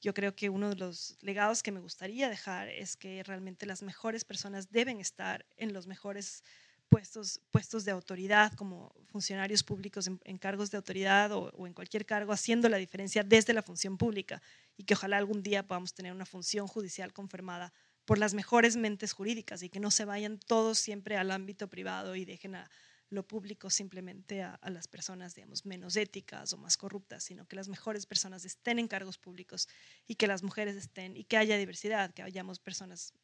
Yo 0.00 0.14
creo 0.14 0.36
que 0.36 0.48
uno 0.48 0.68
de 0.68 0.76
los 0.76 1.16
legados 1.22 1.62
que 1.62 1.72
me 1.72 1.80
gustaría 1.80 2.28
dejar 2.28 2.68
es 2.68 2.96
que 2.96 3.22
realmente 3.24 3.66
las 3.66 3.82
mejores 3.82 4.24
personas 4.24 4.70
deben 4.70 5.00
estar 5.00 5.44
en 5.56 5.72
los 5.72 5.88
mejores 5.88 6.44
puestos, 6.88 7.40
puestos 7.50 7.84
de 7.84 7.92
autoridad, 7.92 8.52
como 8.54 8.94
funcionarios 9.06 9.62
públicos 9.62 10.06
en, 10.06 10.38
cargos 10.38 10.70
de 10.70 10.76
autoridad 10.76 11.32
o, 11.32 11.66
en 11.66 11.74
cualquier 11.74 12.06
cargo, 12.06 12.32
haciendo 12.32 12.68
la 12.68 12.76
diferencia 12.76 13.22
desde 13.22 13.52
la 13.52 13.62
función 13.62 13.96
pública 13.98 14.42
y 14.76 14.84
que 14.84 14.94
ojalá 14.94 15.18
algún 15.18 15.42
día 15.42 15.66
podamos 15.66 15.94
tener 15.94 16.12
una 16.12 16.26
función 16.26 16.66
judicial 16.66 17.12
confirmada 17.12 17.72
por 18.04 18.18
las 18.18 18.34
mejores 18.34 18.76
mentes 18.76 19.12
jurídicas 19.12 19.62
y 19.62 19.68
que 19.68 19.80
no 19.80 19.90
se 19.90 20.04
vayan 20.04 20.38
todos 20.38 20.78
siempre 20.78 21.16
al 21.16 21.30
ámbito 21.30 21.68
privado 21.68 22.16
y 22.16 22.24
dejen 22.24 22.54
a 22.54 22.70
lo 23.10 23.26
público 23.26 23.70
simplemente 23.70 24.42
a, 24.42 24.54
a, 24.54 24.70
las 24.70 24.86
personas, 24.86 25.34
digamos, 25.34 25.64
menos 25.64 25.96
éticas 25.96 26.52
o 26.52 26.58
más 26.58 26.76
corruptas, 26.76 27.24
sino 27.24 27.46
que 27.46 27.56
las 27.56 27.68
mejores 27.68 28.04
personas 28.06 28.44
estén 28.44 28.78
en 28.78 28.88
cargos 28.88 29.18
públicos 29.18 29.68
y 30.06 30.16
que 30.16 30.26
las 30.26 30.42
mujeres 30.42 30.76
estén 30.76 31.16
y 31.16 31.24
que 31.24 31.38
haya 31.38 31.56
diversidad, 31.56 32.12
que 32.12 32.22
hayamos 32.22 32.58
personas 32.58 33.14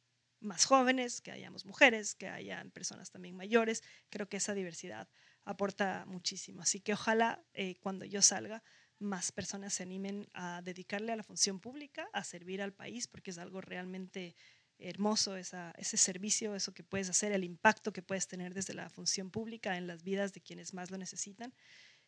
más 0.45 0.65
jóvenes, 0.65 1.21
que 1.21 1.33
hayamos 1.33 1.65
mujeres, 1.65 2.15
que 2.15 2.29
hayan 2.29 2.71
personas 2.71 3.11
también 3.11 3.37
mayores. 3.37 3.83
Creo 4.11 4.29
que 4.29 4.37
esa 4.37 4.55
diversidad 4.55 5.09
aporta 5.45 6.05
muchísimo. 6.07 6.63
Así 6.63 6.81
que 6.81 6.93
ojalá 6.93 7.45
eh, 7.53 7.77
cuando 7.81 8.05
yo 8.05 8.23
salga, 8.23 8.63
más 8.99 9.33
personas 9.33 9.75
se 9.75 9.83
animen 9.83 10.29
a 10.33 10.63
dedicarle 10.63 11.13
a 11.13 11.17
la 11.17 11.23
función 11.23 11.61
pública, 11.61 12.09
a 12.13 12.25
servir 12.25 12.63
al 12.63 12.73
país, 12.73 13.09
porque 13.09 13.31
es 13.31 13.39
algo 13.39 13.61
realmente 13.61 14.37
hermoso 14.79 15.37
esa, 15.37 15.73
ese 15.77 15.97
servicio, 15.97 16.55
eso 16.55 16.75
que 16.75 16.85
puedes 16.85 17.09
hacer, 17.09 17.33
el 17.33 17.45
impacto 17.45 17.93
que 17.93 18.03
puedes 18.03 18.27
tener 18.27 18.55
desde 18.55 18.75
la 18.75 18.91
función 18.91 19.31
pública 19.31 19.77
en 19.77 19.87
las 19.87 20.03
vidas 20.03 20.33
de 20.33 20.41
quienes 20.41 20.75
más 20.75 20.91
lo 20.91 20.99
necesitan. 20.99 21.55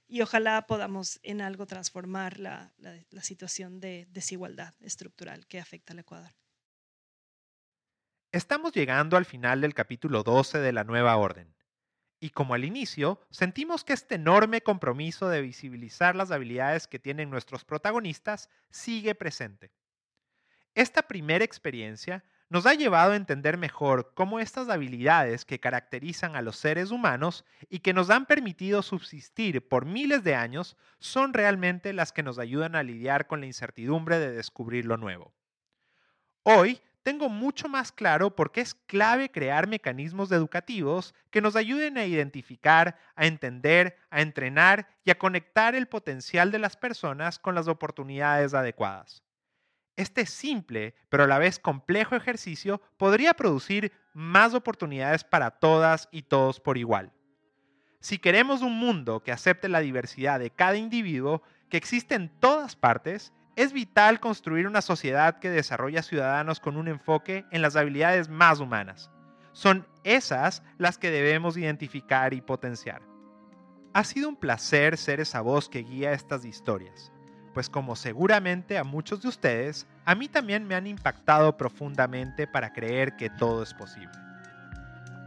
Y 0.09 0.21
ojalá 0.21 0.67
podamos 0.67 1.19
en 1.23 1.41
algo 1.41 1.67
transformar 1.67 2.39
la, 2.39 2.73
la 2.79 3.23
situación 3.23 3.81
de 3.81 4.07
desigualdad 4.11 4.75
estructural 4.81 5.47
que 5.47 5.59
afecta 5.59 5.93
al 5.93 5.99
Ecuador. 5.99 6.33
Estamos 8.37 8.73
llegando 8.73 9.17
al 9.17 9.25
final 9.25 9.63
del 9.63 9.73
capítulo 9.73 10.23
12 10.23 10.59
de 10.59 10.71
la 10.71 10.85
nueva 10.85 11.17
orden. 11.17 11.55
Y 12.21 12.29
como 12.29 12.53
al 12.53 12.67
inicio, 12.67 13.19
sentimos 13.31 13.83
que 13.83 13.95
este 13.95 14.17
enorme 14.17 14.61
compromiso 14.61 15.31
de 15.31 15.41
visibilizar 15.41 16.15
las 16.15 16.31
habilidades 16.31 16.87
que 16.87 16.99
tienen 16.99 17.31
nuestros 17.31 17.65
protagonistas 17.65 18.51
sigue 18.69 19.15
presente. 19.15 19.73
Esta 20.75 21.01
primera 21.09 21.47
experiencia 21.47 22.25
nos 22.51 22.67
ha 22.67 22.75
llevado 22.75 23.13
a 23.13 23.17
entender 23.17 23.57
mejor 23.57 24.13
cómo 24.13 24.39
estas 24.39 24.69
habilidades 24.69 25.47
que 25.47 25.59
caracterizan 25.59 26.37
a 26.37 26.43
los 26.43 26.59
seres 26.59 26.91
humanos 26.91 27.47
y 27.71 27.79
que 27.79 27.95
nos 27.95 28.11
han 28.11 28.27
permitido 28.27 28.83
subsistir 28.83 29.67
por 29.67 29.87
miles 29.87 30.25
de 30.25 30.35
años 30.35 30.77
son 30.99 31.33
realmente 31.33 31.95
las 31.95 32.13
que 32.13 32.23
nos 32.23 32.39
ayudan 32.39 32.77
a 32.77 32.83
lidiar 32.83 33.29
con 33.29 33.41
la 33.41 33.47
incertidumbre 33.47 34.19
de 34.19 34.33
descubrir 34.33 34.85
lo 34.85 34.99
nuevo. 34.99 35.33
Hoy 36.43 36.83
tengo 37.07 37.29
mucho 37.29 37.69
más 37.69 37.93
claro 37.93 38.35
por 38.35 38.51
qué 38.51 38.61
es 38.61 38.75
clave 38.75 39.31
crear 39.31 39.69
mecanismos 39.69 40.33
educativos 40.33 41.15
que 41.31 41.41
nos 41.41 41.55
ayuden 41.55 41.99
a 41.99 42.05
identificar, 42.05 42.99
a 43.15 43.27
entender, 43.27 43.97
a 44.11 44.23
entrenar 44.23 44.89
y 45.05 45.13
a 45.13 45.15
conectar 45.17 45.77
el 45.77 45.87
potencial 45.87 46.51
de 46.51 46.59
las 46.59 46.77
personas 46.77 47.39
con 47.39 47.55
las 47.55 47.69
oportunidades 47.69 48.55
adecuadas. 48.55 49.23
Este 49.95 50.27
simple, 50.27 50.97
pero 51.09 51.23
a 51.23 51.27
la 51.29 51.39
vez 51.39 51.61
complejo 51.61 52.17
ejercicio 52.17 52.83
podría 52.97 53.35
producir 53.35 53.93
más 54.13 54.53
oportunidades 54.53 55.23
para 55.23 55.53
todas 55.53 56.09
y 56.11 56.23
todos 56.23 56.59
por 56.59 56.77
igual. 56.77 57.13
Si 58.01 58.19
queremos 58.19 58.63
un 58.63 58.77
mundo 58.77 59.23
que 59.23 59.31
acepte 59.31 59.69
la 59.69 59.79
diversidad 59.79 60.41
de 60.41 60.51
cada 60.51 60.77
individuo, 60.77 61.41
que 61.69 61.77
existe 61.77 62.17
en 62.17 62.31
todas 62.41 62.75
partes, 62.75 63.33
es 63.57 63.73
vital 63.73 64.21
construir 64.21 64.67
una 64.67 64.83
sociedad 64.83 65.39
que 65.39 65.51
desarrolla 65.51 66.03
ciudadanos 66.03 66.61
con 66.61 66.77
un 66.77 66.89
enfoque 66.89 67.47
en 67.51 67.63
las 67.63 67.75
habilidades 67.75 68.29
más 68.29 68.61
humanas. 68.61 69.11
Son 69.53 69.87
esas 70.05 70.63
las 70.77 70.99
que 70.99 71.11
debemos 71.11 71.57
identificar 71.57 72.35
y 72.35 72.43
potenciar. 72.43 73.01
Ha 73.95 74.05
sido 74.05 74.29
un 74.29 74.37
placer 74.37 74.99
ser 74.99 75.21
esa 75.21 75.41
voz 75.41 75.71
que 75.71 75.83
guía 75.83 76.13
estas 76.13 76.45
historias, 76.45 77.11
pues 77.55 77.71
como 77.71 77.97
seguramente 77.97 78.77
a 78.77 78.85
muchos 78.85 79.23
de 79.23 79.29
ustedes, 79.29 79.87
a 80.05 80.15
mí 80.15 80.29
también 80.29 80.67
me 80.69 80.75
han 80.75 80.87
impactado 80.87 81.57
profundamente 81.57 82.47
para 82.47 82.75
creer 82.75 83.17
que 83.17 83.31
todo 83.31 83.63
es 83.63 83.73
posible. 83.73 84.26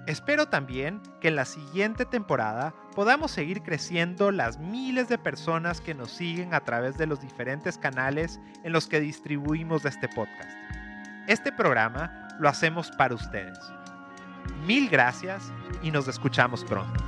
Espero 0.09 0.47
también 0.47 1.03
que 1.21 1.27
en 1.27 1.35
la 1.35 1.45
siguiente 1.45 2.03
temporada 2.03 2.73
podamos 2.95 3.29
seguir 3.29 3.61
creciendo 3.61 4.31
las 4.31 4.57
miles 4.57 5.07
de 5.07 5.19
personas 5.19 5.81
que 5.81 5.93
nos 5.93 6.09
siguen 6.09 6.55
a 6.55 6.61
través 6.61 6.97
de 6.97 7.05
los 7.05 7.21
diferentes 7.21 7.77
canales 7.77 8.39
en 8.63 8.71
los 8.71 8.87
que 8.87 9.01
distribuimos 9.01 9.85
este 9.85 10.07
podcast. 10.07 10.49
Este 11.27 11.51
programa 11.51 12.27
lo 12.39 12.49
hacemos 12.49 12.89
para 12.89 13.13
ustedes. 13.13 13.59
Mil 14.65 14.89
gracias 14.89 15.53
y 15.83 15.91
nos 15.91 16.07
escuchamos 16.07 16.65
pronto. 16.65 17.03